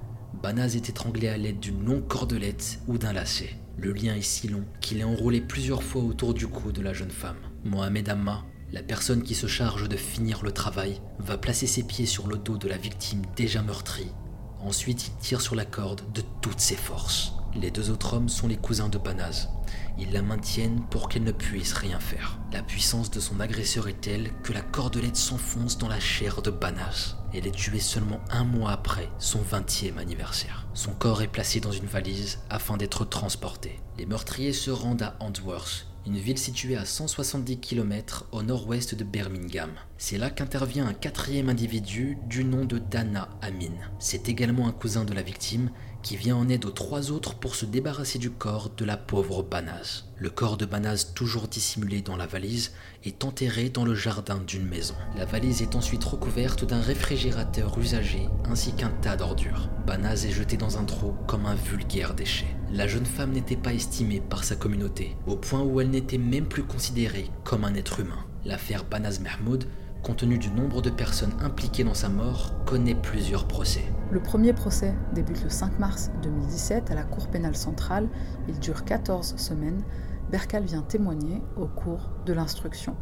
Banaz 0.42 0.74
est 0.74 0.88
étranglé 0.88 1.28
à 1.28 1.36
l'aide 1.36 1.60
d'une 1.60 1.84
longue 1.84 2.06
cordelette 2.06 2.80
ou 2.86 2.98
d'un 2.98 3.12
lacet. 3.12 3.56
Le 3.76 3.92
lien 3.92 4.14
est 4.14 4.22
si 4.22 4.48
long 4.48 4.64
qu'il 4.80 5.00
est 5.00 5.04
enroulé 5.04 5.40
plusieurs 5.40 5.82
fois 5.82 6.02
autour 6.02 6.32
du 6.32 6.46
cou 6.46 6.72
de 6.72 6.80
la 6.80 6.92
jeune 6.92 7.10
femme. 7.10 7.36
Mohamed 7.64 8.08
Amma 8.08 8.44
la 8.74 8.82
personne 8.82 9.22
qui 9.22 9.36
se 9.36 9.46
charge 9.46 9.88
de 9.88 9.96
finir 9.96 10.42
le 10.42 10.50
travail 10.50 11.00
va 11.20 11.38
placer 11.38 11.68
ses 11.68 11.84
pieds 11.84 12.06
sur 12.06 12.26
le 12.26 12.36
dos 12.36 12.58
de 12.58 12.66
la 12.66 12.76
victime 12.76 13.22
déjà 13.36 13.62
meurtrie. 13.62 14.10
Ensuite, 14.58 15.06
il 15.06 15.14
tire 15.18 15.40
sur 15.40 15.54
la 15.54 15.64
corde 15.64 16.02
de 16.12 16.22
toutes 16.42 16.58
ses 16.58 16.74
forces. 16.74 17.34
Les 17.54 17.70
deux 17.70 17.90
autres 17.90 18.14
hommes 18.14 18.28
sont 18.28 18.48
les 18.48 18.56
cousins 18.56 18.88
de 18.88 18.98
Banaz. 18.98 19.48
Ils 19.96 20.10
la 20.10 20.22
maintiennent 20.22 20.82
pour 20.90 21.08
qu'elle 21.08 21.22
ne 21.22 21.30
puisse 21.30 21.72
rien 21.72 22.00
faire. 22.00 22.40
La 22.52 22.64
puissance 22.64 23.12
de 23.12 23.20
son 23.20 23.38
agresseur 23.38 23.86
est 23.86 24.00
telle 24.00 24.32
que 24.42 24.52
la 24.52 24.62
cordelette 24.62 25.14
s'enfonce 25.14 25.78
dans 25.78 25.88
la 25.88 26.00
chair 26.00 26.42
de 26.42 26.50
Banaz. 26.50 27.14
Elle 27.32 27.46
est 27.46 27.54
tuée 27.54 27.78
seulement 27.78 28.22
un 28.28 28.42
mois 28.42 28.72
après 28.72 29.08
son 29.20 29.40
20e 29.40 29.98
anniversaire. 29.98 30.66
Son 30.74 30.94
corps 30.94 31.22
est 31.22 31.28
placé 31.28 31.60
dans 31.60 31.70
une 31.70 31.86
valise 31.86 32.40
afin 32.50 32.76
d'être 32.76 33.04
transporté. 33.04 33.78
Les 33.98 34.06
meurtriers 34.06 34.52
se 34.52 34.72
rendent 34.72 35.02
à 35.02 35.14
Antworth 35.20 35.86
une 36.06 36.18
ville 36.18 36.38
située 36.38 36.76
à 36.76 36.84
170 36.84 37.58
km 37.58 38.26
au 38.32 38.42
nord-ouest 38.42 38.94
de 38.94 39.04
Birmingham. 39.04 39.70
C'est 39.96 40.18
là 40.18 40.30
qu'intervient 40.30 40.86
un 40.86 40.92
quatrième 40.92 41.48
individu 41.48 42.18
du 42.28 42.44
nom 42.44 42.64
de 42.64 42.78
Dana 42.78 43.28
Amin. 43.40 43.72
C'est 43.98 44.28
également 44.28 44.68
un 44.68 44.72
cousin 44.72 45.04
de 45.04 45.14
la 45.14 45.22
victime 45.22 45.70
qui 46.04 46.18
vient 46.18 46.36
en 46.36 46.50
aide 46.50 46.66
aux 46.66 46.70
trois 46.70 47.10
autres 47.10 47.34
pour 47.34 47.56
se 47.56 47.64
débarrasser 47.64 48.18
du 48.18 48.30
corps 48.30 48.70
de 48.76 48.84
la 48.84 48.98
pauvre 48.98 49.42
Banaz. 49.42 50.04
Le 50.18 50.28
corps 50.28 50.58
de 50.58 50.66
Banaz, 50.66 51.14
toujours 51.14 51.48
dissimulé 51.48 52.02
dans 52.02 52.16
la 52.16 52.26
valise, 52.26 52.72
est 53.04 53.24
enterré 53.24 53.70
dans 53.70 53.86
le 53.86 53.94
jardin 53.94 54.38
d'une 54.46 54.66
maison. 54.66 54.94
La 55.16 55.24
valise 55.24 55.62
est 55.62 55.74
ensuite 55.74 56.04
recouverte 56.04 56.66
d'un 56.66 56.82
réfrigérateur 56.82 57.78
usagé 57.78 58.28
ainsi 58.44 58.74
qu'un 58.74 58.90
tas 58.90 59.16
d'ordures. 59.16 59.70
Banaz 59.86 60.26
est 60.26 60.30
jeté 60.30 60.58
dans 60.58 60.76
un 60.76 60.84
trou 60.84 61.14
comme 61.26 61.46
un 61.46 61.54
vulgaire 61.54 62.14
déchet. 62.14 62.54
La 62.70 62.86
jeune 62.86 63.06
femme 63.06 63.32
n'était 63.32 63.56
pas 63.56 63.72
estimée 63.72 64.20
par 64.20 64.44
sa 64.44 64.56
communauté, 64.56 65.16
au 65.26 65.36
point 65.36 65.62
où 65.62 65.80
elle 65.80 65.90
n'était 65.90 66.18
même 66.18 66.46
plus 66.46 66.64
considérée 66.64 67.30
comme 67.44 67.64
un 67.64 67.74
être 67.74 68.00
humain. 68.00 68.26
L'affaire 68.44 68.84
Banaz 68.84 69.20
Mahmoud 69.20 69.64
compte 70.04 70.18
tenu 70.18 70.38
du 70.38 70.50
nombre 70.50 70.82
de 70.82 70.90
personnes 70.90 71.32
impliquées 71.40 71.82
dans 71.82 71.94
sa 71.94 72.10
mort, 72.10 72.52
connaît 72.66 72.94
plusieurs 72.94 73.46
procès. 73.46 73.84
Le 74.10 74.20
premier 74.20 74.52
procès 74.52 74.94
débute 75.14 75.42
le 75.42 75.48
5 75.48 75.78
mars 75.78 76.10
2017 76.22 76.90
à 76.90 76.94
la 76.94 77.04
Cour 77.04 77.28
pénale 77.28 77.56
centrale. 77.56 78.08
Il 78.46 78.58
dure 78.60 78.84
14 78.84 79.36
semaines. 79.36 79.82
Berkal 80.30 80.64
vient 80.64 80.82
témoigner 80.82 81.42
au 81.56 81.66
cours 81.66 82.10
de 82.26 82.34
l'instruction. 82.34 82.96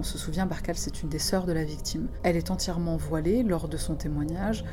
On 0.00 0.02
se 0.02 0.18
souvient, 0.18 0.46
Berkal, 0.46 0.76
c'est 0.76 1.02
une 1.02 1.08
des 1.08 1.20
sœurs 1.20 1.46
de 1.46 1.52
la 1.52 1.64
victime. 1.64 2.08
Elle 2.24 2.36
est 2.36 2.50
entièrement 2.50 2.96
voilée 2.96 3.44
lors 3.44 3.68
de 3.68 3.76
son 3.76 3.94
témoignage 3.94 4.64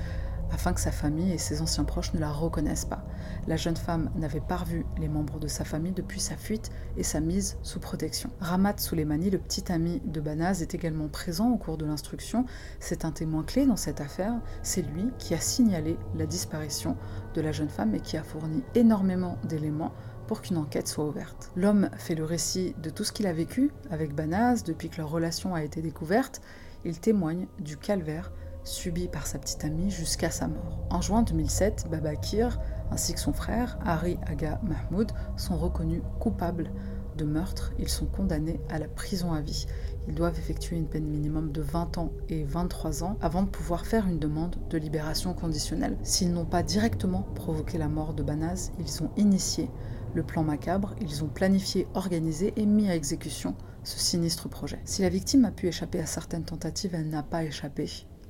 afin 0.56 0.72
que 0.72 0.80
sa 0.80 0.94
famille 0.94 1.34
et 1.34 1.38
ses 1.38 1.62
anciens 1.62 1.84
proches 1.84 2.14
ne 2.14 2.20
la 2.20 2.32
reconnaissent 2.32 2.86
pas. 2.86 3.04
La 3.46 3.58
jeune 3.58 3.76
femme 3.76 4.10
n'avait 4.16 4.40
pas 4.40 4.56
revu 4.56 4.86
les 4.98 5.10
membres 5.10 5.38
de 5.38 5.50
sa 5.50 5.66
famille 5.66 5.92
depuis 5.92 6.22
sa 6.22 6.38
fuite 6.38 6.72
et 6.96 7.04
sa 7.04 7.20
mise 7.20 7.58
sous 7.62 7.82
protection. 7.82 8.30
Ramat 8.40 8.78
Souleimani, 8.78 9.30
le 9.30 9.38
petit 9.38 9.70
ami 9.70 10.02
de 10.06 10.22
Banaz, 10.22 10.62
est 10.62 10.74
également 10.74 11.10
présent 11.10 11.52
au 11.52 11.58
cours 11.58 11.78
de 11.78 11.84
l'instruction. 11.84 12.46
C'est 12.80 13.04
un 13.04 13.12
témoin 13.12 13.44
clé 13.44 13.66
dans 13.66 13.76
cette 13.76 14.00
affaire. 14.00 14.40
C'est 14.64 14.82
lui 14.82 15.12
qui 15.20 15.34
a 15.34 15.42
signalé 15.42 15.98
la 16.16 16.26
disparition 16.26 16.96
de 17.34 17.42
la 17.42 17.52
jeune 17.52 17.68
femme 17.68 17.94
et 17.94 18.00
qui 18.00 18.16
a 18.16 18.24
fourni 18.24 18.64
énormément 18.76 19.38
d'éléments 19.44 19.92
pour 20.26 20.42
qu'une 20.42 20.58
enquête 20.58 20.88
soit 20.88 21.06
ouverte. 21.06 21.52
L'homme 21.58 21.90
fait 21.98 22.16
le 22.16 22.24
récit 22.24 22.76
de 22.82 22.90
tout 22.90 23.04
ce 23.04 23.12
qu'il 23.12 23.28
a 23.28 23.34
vécu 23.34 23.72
avec 23.92 24.16
Banaz 24.16 24.64
depuis 24.66 24.88
que 24.88 25.00
leur 25.00 25.10
relation 25.10 25.54
a 25.54 25.66
été 25.66 25.82
découverte. 25.82 26.42
Il 26.86 26.98
témoigne 27.02 27.48
du 27.60 27.76
calvaire 27.76 28.32
subi 28.66 29.08
par 29.08 29.28
sa 29.28 29.40
petite 29.40 29.64
amie 29.64 29.90
jusqu'à 29.90 30.30
sa 30.30 30.48
mort. 30.48 30.86
En 30.90 31.02
juin 31.02 31.22
2007, 31.22 31.88
Babakir 31.90 32.60
ainsi 32.92 33.14
que 33.14 33.20
son 33.20 33.34
frère, 33.34 33.78
Hari 33.84 34.18
Aga 34.26 34.60
Mahmoud, 34.64 35.12
sont 35.38 35.58
reconnus 35.58 36.02
coupables 36.20 36.70
de 37.18 37.26
meurtre. 37.26 37.72
Ils 37.80 37.90
sont 37.90 38.06
condamnés 38.06 38.60
à 38.70 38.80
la 38.80 38.88
prison 38.88 39.34
à 39.34 39.42
vie. 39.42 39.66
Ils 40.08 40.16
doivent 40.16 40.38
effectuer 40.38 40.76
une 40.76 40.88
peine 40.88 41.08
minimum 41.08 41.52
de 41.52 41.62
20 41.62 41.98
ans 41.98 42.12
et 42.30 42.44
23 42.44 43.04
ans 43.04 43.18
avant 43.22 43.44
de 43.44 43.50
pouvoir 43.50 43.86
faire 43.86 44.08
une 44.08 44.20
demande 44.20 44.56
de 44.70 44.78
libération 44.78 45.34
conditionnelle. 45.34 45.98
S'ils 46.04 46.32
n'ont 46.32 46.46
pas 46.46 46.64
directement 46.64 47.24
provoqué 47.36 47.78
la 47.78 47.88
mort 47.88 48.14
de 48.14 48.24
Banaz, 48.24 48.72
ils 48.80 49.04
ont 49.04 49.10
initié 49.18 49.70
le 50.14 50.24
plan 50.24 50.44
macabre, 50.44 50.96
ils 51.02 51.24
ont 51.24 51.28
planifié, 51.28 51.88
organisé 51.94 52.54
et 52.56 52.66
mis 52.66 52.90
à 52.90 52.96
exécution 52.96 53.56
ce 53.84 54.00
sinistre 54.00 54.50
projet. 54.50 54.80
Si 54.86 55.02
la 55.02 55.10
victime 55.10 55.46
a 55.46 55.52
pu 55.52 55.68
échapper 55.68 56.00
à 56.00 56.06
certaines 56.06 56.46
tentatives, 56.46 56.96
elle 56.96 57.10
n'a 57.10 57.24
pas 57.24 57.44
échappé 57.44 57.88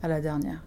la 0.08 0.22
dernière. 0.22 0.64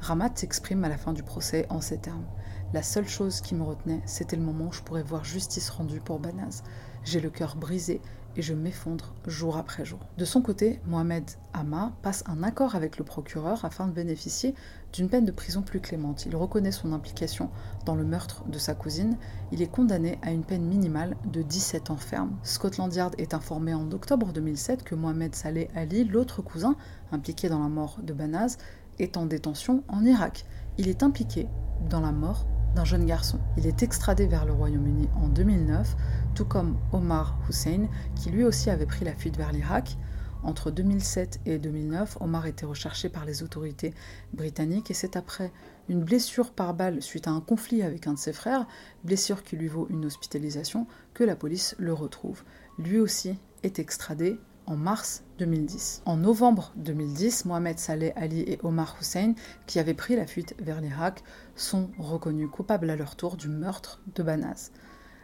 Ramat 0.00 0.36
s'exprime 0.36 0.84
à 0.84 0.88
la 0.88 0.98
fin 0.98 1.12
du 1.12 1.22
procès 1.22 1.66
en 1.70 1.80
ces 1.80 1.98
termes. 1.98 2.26
La 2.72 2.82
seule 2.82 3.08
chose 3.08 3.40
qui 3.40 3.54
me 3.54 3.62
retenait, 3.62 4.02
c'était 4.06 4.36
le 4.36 4.42
moment 4.42 4.66
où 4.66 4.72
je 4.72 4.82
pourrais 4.82 5.02
voir 5.02 5.24
justice 5.24 5.70
rendue 5.70 6.00
pour 6.00 6.18
Banaz. 6.18 6.62
J'ai 7.04 7.20
le 7.20 7.30
cœur 7.30 7.56
brisé 7.56 8.00
et 8.36 8.42
je 8.42 8.54
m'effondre 8.54 9.14
jour 9.26 9.56
après 9.56 9.84
jour. 9.84 9.98
De 10.18 10.24
son 10.24 10.42
côté, 10.42 10.80
Mohamed 10.86 11.24
Hama 11.54 11.92
passe 12.02 12.22
un 12.26 12.42
accord 12.42 12.74
avec 12.74 12.98
le 12.98 13.04
procureur 13.04 13.64
afin 13.64 13.86
de 13.86 13.92
bénéficier 13.92 14.54
d'une 14.92 15.08
peine 15.08 15.24
de 15.24 15.32
prison 15.32 15.62
plus 15.62 15.80
clémente. 15.80 16.26
Il 16.26 16.36
reconnaît 16.36 16.72
son 16.72 16.92
implication 16.92 17.50
dans 17.84 17.94
le 17.94 18.04
meurtre 18.04 18.44
de 18.46 18.58
sa 18.58 18.74
cousine. 18.74 19.16
Il 19.52 19.62
est 19.62 19.70
condamné 19.70 20.18
à 20.22 20.30
une 20.30 20.44
peine 20.44 20.64
minimale 20.64 21.16
de 21.32 21.42
17 21.42 21.90
ans 21.90 21.96
ferme. 21.96 22.36
Scotland 22.42 22.94
Yard 22.94 23.14
est 23.18 23.34
informé 23.34 23.74
en 23.74 23.90
octobre 23.90 24.32
2007 24.32 24.84
que 24.84 24.94
Mohamed 24.94 25.34
Saleh 25.34 25.70
Ali, 25.74 26.04
l'autre 26.04 26.42
cousin 26.42 26.76
impliqué 27.12 27.48
dans 27.48 27.62
la 27.62 27.68
mort 27.68 27.98
de 28.02 28.12
Banaz, 28.12 28.58
est 28.98 29.16
en 29.16 29.26
détention 29.26 29.82
en 29.88 30.04
Irak. 30.04 30.44
Il 30.78 30.88
est 30.88 31.02
impliqué 31.02 31.48
dans 31.88 32.00
la 32.00 32.12
mort 32.12 32.46
d'un 32.74 32.84
jeune 32.84 33.06
garçon. 33.06 33.38
Il 33.56 33.66
est 33.66 33.82
extradé 33.82 34.26
vers 34.26 34.44
le 34.44 34.52
Royaume-Uni 34.52 35.08
en 35.16 35.28
2009, 35.28 35.96
tout 36.36 36.44
comme 36.44 36.76
Omar 36.92 37.38
Hussein, 37.48 37.88
qui 38.14 38.28
lui 38.28 38.44
aussi 38.44 38.68
avait 38.68 38.84
pris 38.84 39.06
la 39.06 39.14
fuite 39.14 39.38
vers 39.38 39.52
l'Irak. 39.52 39.96
Entre 40.42 40.70
2007 40.70 41.40
et 41.46 41.58
2009, 41.58 42.18
Omar 42.20 42.46
était 42.46 42.66
recherché 42.66 43.08
par 43.08 43.24
les 43.24 43.42
autorités 43.42 43.94
britanniques 44.34 44.90
et 44.90 44.94
c'est 44.94 45.16
après 45.16 45.50
une 45.88 46.04
blessure 46.04 46.52
par 46.52 46.74
balle 46.74 47.00
suite 47.00 47.26
à 47.26 47.30
un 47.30 47.40
conflit 47.40 47.82
avec 47.82 48.06
un 48.06 48.12
de 48.12 48.18
ses 48.18 48.34
frères, 48.34 48.66
blessure 49.02 49.42
qui 49.44 49.56
lui 49.56 49.66
vaut 49.66 49.86
une 49.88 50.04
hospitalisation, 50.04 50.86
que 51.14 51.24
la 51.24 51.36
police 51.36 51.74
le 51.78 51.94
retrouve. 51.94 52.42
Lui 52.78 52.98
aussi 52.98 53.38
est 53.62 53.78
extradé 53.78 54.38
en 54.66 54.76
mars 54.76 55.24
2010. 55.38 56.02
En 56.04 56.18
novembre 56.18 56.74
2010, 56.76 57.46
Mohamed 57.46 57.78
Saleh 57.78 58.12
Ali 58.14 58.40
et 58.40 58.58
Omar 58.62 58.94
Hussein, 59.00 59.32
qui 59.66 59.78
avaient 59.78 59.94
pris 59.94 60.16
la 60.16 60.26
fuite 60.26 60.54
vers 60.58 60.82
l'Irak, 60.82 61.24
sont 61.54 61.88
reconnus 61.98 62.50
coupables 62.52 62.90
à 62.90 62.96
leur 62.96 63.16
tour 63.16 63.38
du 63.38 63.48
meurtre 63.48 64.02
de 64.14 64.22
Banaz. 64.22 64.70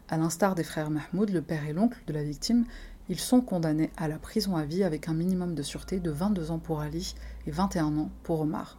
À 0.09 0.17
l'instar 0.17 0.55
des 0.55 0.65
frères 0.65 0.91
Mahmoud, 0.91 1.31
le 1.31 1.43
père 1.43 1.67
et 1.67 1.73
l'oncle 1.73 2.03
de 2.07 2.13
la 2.13 2.23
victime, 2.23 2.65
ils 3.09 3.19
sont 3.19 3.41
condamnés 3.41 3.91
à 3.97 4.09
la 4.09 4.19
prison 4.19 4.57
à 4.57 4.65
vie 4.65 4.85
avec 4.85 5.09
un 5.09 5.15
minimum 5.15 5.55
de 5.55 5.63
sûreté 5.63 6.01
de 6.01 6.11
22 6.11 6.51
ans 6.51 6.59
pour 6.59 6.81
Ali 6.81 7.15
et 7.47 7.51
21 7.51 7.97
ans 7.97 8.11
pour 8.23 8.41
Omar. 8.41 8.79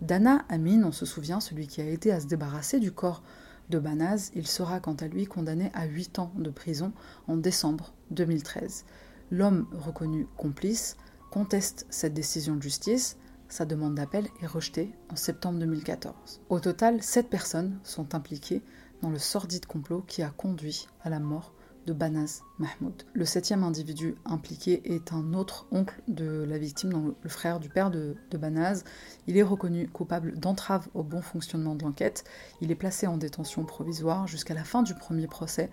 Dana 0.00 0.44
Amin, 0.48 0.84
on 0.84 0.92
se 0.92 1.04
souvient, 1.04 1.40
celui 1.40 1.66
qui 1.66 1.80
a 1.80 1.84
aidé 1.84 2.10
à 2.10 2.20
se 2.20 2.26
débarrasser 2.26 2.80
du 2.80 2.92
corps 2.92 3.22
de 3.68 3.78
Banaz, 3.78 4.32
il 4.34 4.46
sera 4.46 4.80
quant 4.80 4.94
à 4.94 5.06
lui 5.06 5.26
condamné 5.26 5.70
à 5.74 5.86
8 5.86 6.18
ans 6.18 6.32
de 6.36 6.50
prison 6.50 6.92
en 7.28 7.36
décembre 7.36 7.92
2013. 8.10 8.84
L'homme 9.30 9.66
reconnu 9.72 10.26
complice 10.36 10.96
conteste 11.30 11.86
cette 11.90 12.14
décision 12.14 12.56
de 12.56 12.62
justice. 12.62 13.16
Sa 13.48 13.64
demande 13.64 13.94
d'appel 13.94 14.26
est 14.42 14.46
rejetée 14.46 14.92
en 15.08 15.16
septembre 15.16 15.58
2014. 15.60 16.40
Au 16.48 16.60
total, 16.60 17.02
sept 17.02 17.28
personnes 17.28 17.78
sont 17.84 18.14
impliquées 18.14 18.62
dans 19.02 19.10
le 19.10 19.18
sordide 19.18 19.66
complot 19.66 20.04
qui 20.06 20.22
a 20.22 20.30
conduit 20.30 20.86
à 21.02 21.10
la 21.10 21.20
mort 21.20 21.52
de 21.86 21.92
Banaz 21.92 22.42
Mahmoud. 22.58 23.04
Le 23.12 23.24
septième 23.24 23.64
individu 23.64 24.14
impliqué 24.24 24.94
est 24.94 25.12
un 25.12 25.32
autre 25.32 25.66
oncle 25.70 26.02
de 26.08 26.44
la 26.46 26.58
victime, 26.58 27.14
le 27.22 27.28
frère 27.28 27.58
du 27.58 27.68
père 27.68 27.90
de, 27.90 28.16
de 28.30 28.38
Banaz. 28.38 28.84
Il 29.26 29.36
est 29.36 29.42
reconnu 29.42 29.88
coupable 29.88 30.38
d'entrave 30.38 30.88
au 30.94 31.02
bon 31.02 31.22
fonctionnement 31.22 31.74
de 31.74 31.84
l'enquête. 31.84 32.24
Il 32.60 32.70
est 32.70 32.76
placé 32.76 33.06
en 33.06 33.16
détention 33.16 33.64
provisoire 33.64 34.26
jusqu'à 34.26 34.54
la 34.54 34.64
fin 34.64 34.82
du 34.82 34.94
premier 34.94 35.26
procès 35.26 35.70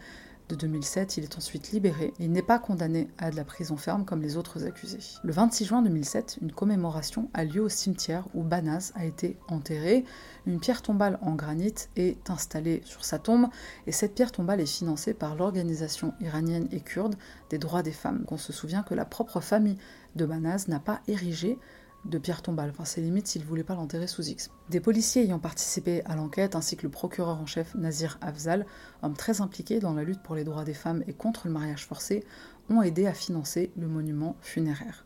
de 0.49 0.55
2007, 0.55 1.17
il 1.17 1.23
est 1.23 1.37
ensuite 1.37 1.71
libéré 1.71 2.13
il 2.19 2.31
n'est 2.31 2.41
pas 2.41 2.59
condamné 2.59 3.09
à 3.17 3.31
de 3.31 3.35
la 3.35 3.43
prison 3.43 3.77
ferme 3.77 4.05
comme 4.05 4.21
les 4.21 4.37
autres 4.37 4.65
accusés. 4.65 4.99
Le 5.23 5.31
26 5.31 5.65
juin 5.65 5.81
2007, 5.81 6.39
une 6.41 6.51
commémoration 6.51 7.29
a 7.33 7.43
lieu 7.43 7.61
au 7.61 7.69
cimetière 7.69 8.25
où 8.33 8.43
Banaz 8.43 8.91
a 8.95 9.05
été 9.05 9.37
enterré. 9.47 10.05
Une 10.45 10.59
pierre 10.59 10.81
tombale 10.81 11.19
en 11.21 11.35
granit 11.35 11.73
est 11.95 12.29
installée 12.29 12.81
sur 12.85 13.03
sa 13.03 13.19
tombe 13.19 13.47
et 13.85 13.91
cette 13.91 14.15
pierre 14.15 14.31
tombale 14.31 14.61
est 14.61 14.65
financée 14.65 15.13
par 15.13 15.35
l'organisation 15.35 16.13
iranienne 16.21 16.67
et 16.71 16.81
kurde 16.81 17.15
des 17.49 17.57
droits 17.57 17.83
des 17.83 17.91
femmes. 17.91 18.25
On 18.29 18.37
se 18.37 18.53
souvient 18.53 18.83
que 18.83 18.95
la 18.95 19.05
propre 19.05 19.41
famille 19.41 19.77
de 20.15 20.25
Banaz 20.25 20.65
n'a 20.67 20.79
pas 20.79 21.01
érigé 21.07 21.57
de 22.05 22.17
pierre 22.17 22.41
tombale. 22.41 22.69
Enfin, 22.69 22.85
c'est 22.85 23.01
limite 23.01 23.27
s'il 23.27 23.43
voulait 23.43 23.63
pas 23.63 23.75
l'enterrer 23.75 24.07
sous 24.07 24.27
X. 24.27 24.49
Des 24.69 24.79
policiers 24.79 25.23
ayant 25.23 25.39
participé 25.39 26.03
à 26.05 26.15
l'enquête, 26.15 26.55
ainsi 26.55 26.77
que 26.77 26.83
le 26.83 26.89
procureur 26.89 27.39
en 27.39 27.45
chef 27.45 27.75
Nazir 27.75 28.17
Afzal, 28.21 28.65
homme 29.01 29.15
très 29.15 29.41
impliqué 29.41 29.79
dans 29.79 29.93
la 29.93 30.03
lutte 30.03 30.21
pour 30.23 30.35
les 30.35 30.43
droits 30.43 30.63
des 30.63 30.73
femmes 30.73 31.03
et 31.07 31.13
contre 31.13 31.47
le 31.47 31.53
mariage 31.53 31.85
forcé, 31.85 32.23
ont 32.69 32.81
aidé 32.81 33.07
à 33.07 33.13
financer 33.13 33.71
le 33.77 33.87
monument 33.87 34.35
funéraire. 34.41 35.05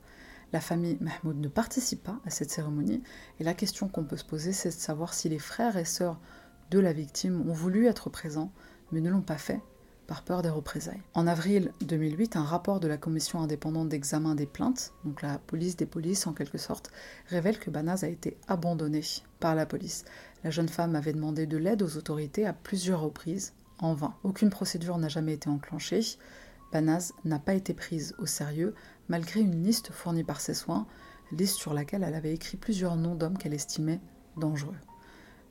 La 0.54 0.60
famille 0.60 0.98
Mahmoud 1.00 1.40
ne 1.40 1.48
participe 1.48 2.04
pas 2.04 2.20
à 2.26 2.30
cette 2.30 2.52
cérémonie, 2.52 3.04
et 3.40 3.44
la 3.44 3.54
question 3.54 3.88
qu'on 3.88 4.04
peut 4.04 4.18
se 4.18 4.26
poser, 4.26 4.52
c'est 4.52 4.70
de 4.70 4.74
savoir 4.74 5.14
si 5.14 5.30
les 5.30 5.40
frères 5.40 5.78
et 5.78 5.86
sœurs 5.86 6.20
de 6.72 6.80
la 6.80 6.94
victime 6.94 7.50
ont 7.50 7.54
voulu 7.54 7.88
être 7.88 8.10
présents, 8.10 8.52
mais 8.92 9.00
ne 9.00 9.10
l'ont 9.10 9.22
pas 9.22 9.38
fait, 9.38 9.62
par 10.12 10.24
peur 10.24 10.42
des 10.42 10.50
représailles. 10.50 11.02
En 11.14 11.26
avril 11.26 11.72
2008, 11.80 12.36
un 12.36 12.44
rapport 12.44 12.82
de 12.82 12.88
la 12.90 12.98
commission 12.98 13.40
indépendante 13.40 13.88
d'examen 13.88 14.36
des 14.36 14.46
plaintes, 14.46 14.92
donc 15.06 15.22
la 15.22 15.38
police 15.38 15.78
des 15.78 15.86
polices 15.86 16.28
en 16.28 16.34
quelque 16.34 16.58
sorte, 16.58 16.92
révèle 17.30 17.58
que 17.58 17.70
Banaz 17.70 18.04
a 18.04 18.10
été 18.10 18.36
abandonné 18.50 19.00
par 19.40 19.56
la 19.56 19.66
police. 19.66 20.04
La 20.44 20.50
jeune 20.50 20.68
femme 20.68 20.98
avait 20.98 21.14
demandé 21.14 21.46
de 21.46 21.56
l'aide 21.56 21.82
aux 21.82 21.96
autorités 21.96 22.46
à 22.46 22.52
plusieurs 22.52 23.00
reprises, 23.00 23.54
en 23.80 23.94
vain. 23.94 24.14
Aucune 24.26 24.50
procédure 24.50 24.98
n'a 24.98 25.08
jamais 25.08 25.36
été 25.36 25.50
enclenchée. 25.50 26.02
Banaz 26.74 27.14
n'a 27.24 27.40
pas 27.40 27.54
été 27.54 27.74
prise 27.74 28.14
au 28.20 28.26
sérieux 28.26 28.76
malgré 29.08 29.40
une 29.40 29.64
liste 29.64 29.94
fournie 29.94 30.26
par 30.26 30.42
ses 30.42 30.56
soins, 30.56 30.88
liste 31.32 31.56
sur 31.56 31.74
laquelle 31.74 32.04
elle 32.04 32.16
avait 32.16 32.34
écrit 32.34 32.58
plusieurs 32.58 32.98
noms 32.98 33.16
d'hommes 33.16 33.38
qu'elle 33.38 33.54
estimait 33.54 34.02
dangereux. 34.36 34.76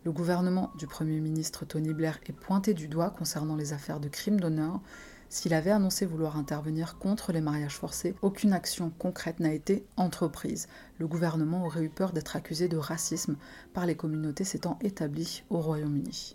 Le 0.03 0.13
gouvernement 0.13 0.73
du 0.79 0.87
Premier 0.87 1.21
ministre 1.21 1.67
Tony 1.67 1.93
Blair 1.93 2.21
est 2.27 2.33
pointé 2.33 2.73
du 2.73 2.89
doigt 2.89 3.11
concernant 3.11 3.55
les 3.55 3.75
affaires 3.75 4.01
de 4.01 4.09
crimes 4.09 4.41
d'honneur. 4.41 4.81
S'il 5.29 5.53
avait 5.53 5.71
annoncé 5.71 6.07
vouloir 6.07 6.39
intervenir 6.39 6.97
contre 6.97 7.33
les 7.33 7.43
mariages 7.43 7.77
forcés, 7.77 8.15
aucune 8.23 8.55
action 8.55 8.91
concrète 8.99 9.41
n'a 9.41 9.53
été 9.53 9.85
entreprise. 9.99 10.69
Le 10.99 11.07
gouvernement 11.07 11.67
aurait 11.67 11.85
eu 11.85 11.91
peur 11.91 12.13
d'être 12.13 12.35
accusé 12.35 12.67
de 12.67 12.79
racisme 12.79 13.37
par 13.75 13.85
les 13.85 13.95
communautés 13.95 14.45
s'étant 14.45 14.79
établies 14.81 15.43
au 15.51 15.61
Royaume-Uni 15.61 16.35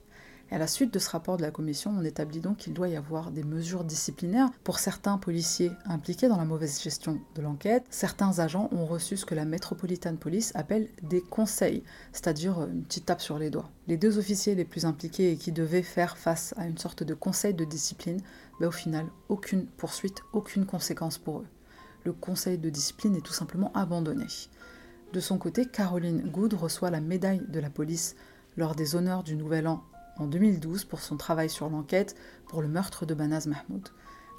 à 0.52 0.60
la 0.60 0.68
suite 0.68 0.94
de 0.94 1.00
ce 1.00 1.10
rapport 1.10 1.38
de 1.38 1.42
la 1.42 1.50
commission, 1.50 1.92
on 1.98 2.04
établit 2.04 2.40
donc 2.40 2.58
qu'il 2.58 2.74
doit 2.74 2.88
y 2.88 2.96
avoir 2.96 3.32
des 3.32 3.44
mesures 3.44 3.84
disciplinaires 3.84 4.52
pour 4.64 4.78
certains 4.78 5.18
policiers 5.18 5.72
impliqués 5.86 6.28
dans 6.28 6.38
la 6.38 6.46
mauvaise 6.46 6.82
gestion 6.82 7.20
de 7.36 7.42
l'enquête. 7.42 7.84
Certains 7.90 8.40
agents 8.40 8.70
ont 8.72 8.86
reçu 8.86 9.18
ce 9.18 9.26
que 9.26 9.34
la 9.34 9.44
Metropolitan 9.44 10.16
Police 10.16 10.52
appelle 10.54 10.88
des 11.02 11.22
conseils, 11.22 11.84
c'est-à-dire 12.14 12.62
une 12.62 12.84
petite 12.84 13.08
tape 13.08 13.22
sur 13.22 13.40
les 13.40 13.50
doigts. 13.50 13.72
Les 13.88 13.98
deux 13.98 14.20
officiers 14.20 14.54
les 14.54 14.66
plus 14.66 14.86
impliqués 14.86 15.32
et 15.32 15.38
qui 15.38 15.52
devaient 15.52 15.82
faire 15.82 16.16
face 16.16 16.54
à 16.58 16.68
une 16.68 16.78
sorte 16.78 17.02
de 17.02 17.16
conseil 17.16 17.56
de 17.56 17.66
discipline, 17.66 18.22
ben 18.60 18.68
au 18.68 18.72
final, 18.72 19.08
aucune 19.30 19.66
poursuite, 19.66 20.22
aucune 20.32 20.66
conséquence 20.66 21.18
pour 21.18 21.40
eux. 21.40 21.48
Le 22.04 22.14
conseil 22.14 22.60
de 22.60 22.70
discipline 22.70 23.16
est 23.16 23.26
tout 23.26 23.34
simplement 23.34 23.72
abandonné. 23.74 24.28
De 25.12 25.20
son 25.20 25.40
côté, 25.40 25.66
Caroline 25.66 26.22
Good 26.30 26.54
reçoit 26.54 26.92
la 26.92 27.02
médaille 27.02 27.42
de 27.48 27.60
la 27.60 27.72
police 27.72 28.16
lors 28.58 28.76
des 28.76 28.96
honneurs 28.96 29.24
du 29.24 29.36
Nouvel 29.36 29.68
An 29.68 29.84
en 30.17 30.28
2012 30.28 30.86
pour 30.86 30.99
son 30.99 31.17
travail 31.17 31.49
sur 31.49 31.69
l'enquête 31.69 32.15
pour 32.47 32.62
le 32.62 32.67
meurtre 32.67 33.06
de 33.06 33.13
Banaz 33.13 33.47
Mahmoud. 33.47 33.89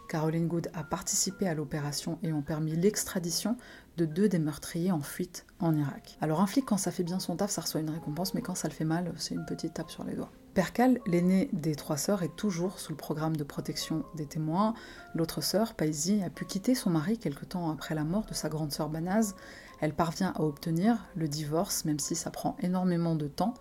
Caroline 0.06 0.46
Good 0.46 0.70
a 0.72 0.84
participé 0.84 1.48
à 1.48 1.54
l'opération 1.54 2.18
et 2.22 2.32
ont 2.32 2.42
permis 2.42 2.76
l'extradition 2.76 3.56
de 3.96 4.04
deux 4.04 4.28
des 4.28 4.38
meurtriers 4.38 4.92
en 4.92 5.00
fuite 5.00 5.46
en 5.58 5.74
Irak. 5.74 6.16
Alors 6.20 6.40
un 6.40 6.46
flic, 6.46 6.64
quand 6.66 6.76
ça 6.76 6.90
fait 6.90 7.02
bien 7.02 7.18
son 7.18 7.36
taf, 7.36 7.50
ça 7.50 7.62
reçoit 7.62 7.80
une 7.80 7.90
récompense, 7.90 8.34
mais 8.34 8.42
quand 8.42 8.54
ça 8.54 8.68
le 8.68 8.74
fait 8.74 8.84
mal, 8.84 9.12
c'est 9.16 9.34
une 9.34 9.44
petite 9.44 9.74
tape 9.74 9.90
sur 9.90 10.04
les 10.04 10.14
doigts. 10.14 10.30
Percal, 10.54 11.00
l'aîné 11.06 11.50
des 11.52 11.74
trois 11.74 11.96
sœurs, 11.96 12.22
est 12.22 12.34
toujours 12.34 12.78
sous 12.78 12.92
le 12.92 12.96
programme 12.96 13.36
de 13.36 13.44
protection 13.44 14.04
des 14.14 14.26
témoins. 14.26 14.74
L'autre 15.14 15.42
sœur, 15.42 15.74
Paisy, 15.74 16.22
a 16.22 16.30
pu 16.30 16.46
quitter 16.46 16.74
son 16.74 16.90
mari 16.90 17.18
quelque 17.18 17.44
temps 17.44 17.70
après 17.70 17.94
la 17.94 18.04
mort 18.04 18.24
de 18.24 18.32
sa 18.32 18.48
grande 18.48 18.72
sœur 18.72 18.88
Banaz. 18.88 19.34
Elle 19.80 19.92
parvient 19.92 20.32
à 20.34 20.42
obtenir 20.42 21.04
le 21.14 21.28
divorce, 21.28 21.84
même 21.84 21.98
si 21.98 22.14
ça 22.14 22.30
prend 22.30 22.56
énormément 22.60 23.16
de 23.16 23.28
temps. 23.28 23.54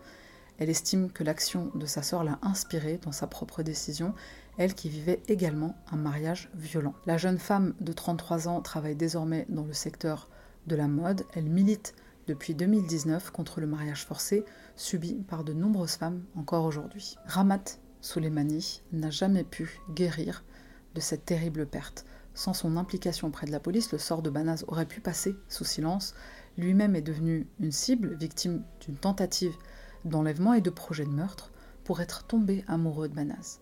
Elle 0.58 0.70
estime 0.70 1.12
que 1.12 1.24
l'action 1.24 1.72
de 1.76 1.86
sa 1.86 2.02
sœur 2.02 2.24
l'a 2.24 2.39
inspirée 2.41 3.00
dans 3.04 3.12
sa 3.12 3.28
propre 3.28 3.63
décision, 3.63 4.13
elle 4.58 4.74
qui 4.74 4.89
vivait 4.89 5.22
également 5.28 5.76
un 5.91 5.98
mariage 5.98 6.50
violent. 6.56 6.94
La 7.06 7.18
jeune 7.18 7.39
femme 7.39 7.74
de 7.82 7.91
33 7.91 8.48
ans 8.48 8.62
travaille 8.62 8.96
désormais 8.96 9.46
dans 9.50 9.65
le 9.65 9.74
secteur 9.74 10.30
de 10.68 10.76
la 10.76 10.88
mode. 10.88 11.26
Elle 11.34 11.50
milite 11.50 11.94
depuis 12.28 12.56
2019 12.56 13.32
contre 13.32 13.60
le 13.60 13.68
mariage 13.68 14.06
forcé 14.06 14.46
subi 14.76 15.15
par 15.28 15.44
de 15.44 15.54
nombreuses 15.54 15.96
femmes 15.96 16.24
encore 16.36 16.65
aujourd'hui. 16.65 17.15
Ramat 17.26 17.80
Soleimani 18.02 18.82
n'a 18.94 19.10
jamais 19.10 19.44
pu 19.44 19.80
guérir 19.94 20.44
de 20.94 21.02
cette 21.02 21.26
terrible 21.26 21.65
perte. 21.65 22.06
Sans 22.34 22.54
son 22.54 22.78
implication 22.78 23.28
auprès 23.28 23.48
de 23.48 23.52
la 23.52 23.60
police, 23.60 23.91
le 23.91 23.98
sort 23.98 24.22
de 24.22 24.30
Banaz 24.30 24.65
aurait 24.68 24.86
pu 24.86 25.00
passer 25.02 25.36
sous 25.48 25.63
silence. 25.63 26.15
Lui-même 26.58 26.96
est 26.96 27.02
devenu 27.02 27.48
une 27.60 27.72
cible, 27.72 28.15
victime 28.15 28.63
d'une 28.82 28.98
tentative 28.98 29.56
d'enlèvement 30.06 30.54
et 30.54 30.62
de 30.62 30.70
projet 30.70 31.06
de 31.06 31.10
meurtre 31.10 31.52
pour 31.84 32.02
être 32.02 32.24
tombé 32.26 32.63
amoureux 32.68 33.10
de 33.10 33.13
Banaz. 33.13 33.60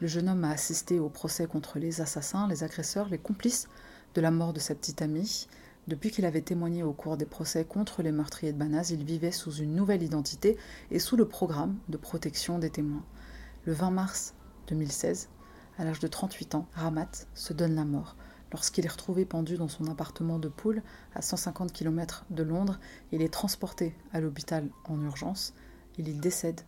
Le 0.00 0.08
jeune 0.08 0.28
homme 0.28 0.44
a 0.44 0.50
assisté 0.50 0.98
au 0.98 1.08
procès 1.08 1.46
contre 1.46 1.78
les 1.78 2.00
assassins, 2.00 2.48
les 2.48 2.64
agresseurs, 2.64 3.08
les 3.08 3.18
complices 3.18 3.68
de 4.14 4.20
la 4.20 4.30
mort 4.30 4.52
de 4.52 4.58
sa 4.58 4.74
petite 4.74 5.00
amie. 5.00 5.46
Depuis 5.88 6.10
qu'il 6.10 6.24
avait 6.24 6.42
témoigné 6.42 6.82
au 6.82 6.92
cours 6.92 7.16
des 7.16 7.26
procès 7.26 7.64
contre 7.64 8.02
les 8.02 8.12
meurtriers 8.12 8.52
de 8.52 8.58
Banaz, 8.58 8.90
il 8.90 9.04
vivait 9.04 9.32
sous 9.32 9.52
une 9.52 9.74
nouvelle 9.74 10.02
identité 10.02 10.56
et 10.90 10.98
sous 10.98 11.16
le 11.16 11.26
programme 11.26 11.76
de 11.88 11.96
protection 11.96 12.58
des 12.58 12.70
témoins. 12.70 13.04
Le 13.64 13.72
20 13.72 13.90
mars 13.90 14.34
2016, 14.68 15.28
à 15.78 15.84
l'âge 15.84 16.00
de 16.00 16.08
38 16.08 16.54
ans, 16.56 16.66
Ramat 16.74 17.26
se 17.34 17.52
donne 17.52 17.74
la 17.74 17.84
mort. 17.84 18.16
Lorsqu'il 18.52 18.84
est 18.84 18.90
retrouvé 18.90 19.24
pendu 19.24 19.56
dans 19.56 19.68
son 19.68 19.86
appartement 19.86 20.38
de 20.38 20.48
Poole, 20.48 20.82
à 21.14 21.22
150 21.22 21.72
km 21.72 22.26
de 22.30 22.42
Londres, 22.42 22.78
il 23.10 23.22
est 23.22 23.32
transporté 23.32 23.96
à 24.12 24.20
l'hôpital 24.20 24.68
en 24.84 25.00
urgence. 25.00 25.54
Il 25.98 26.20
décède 26.20 26.62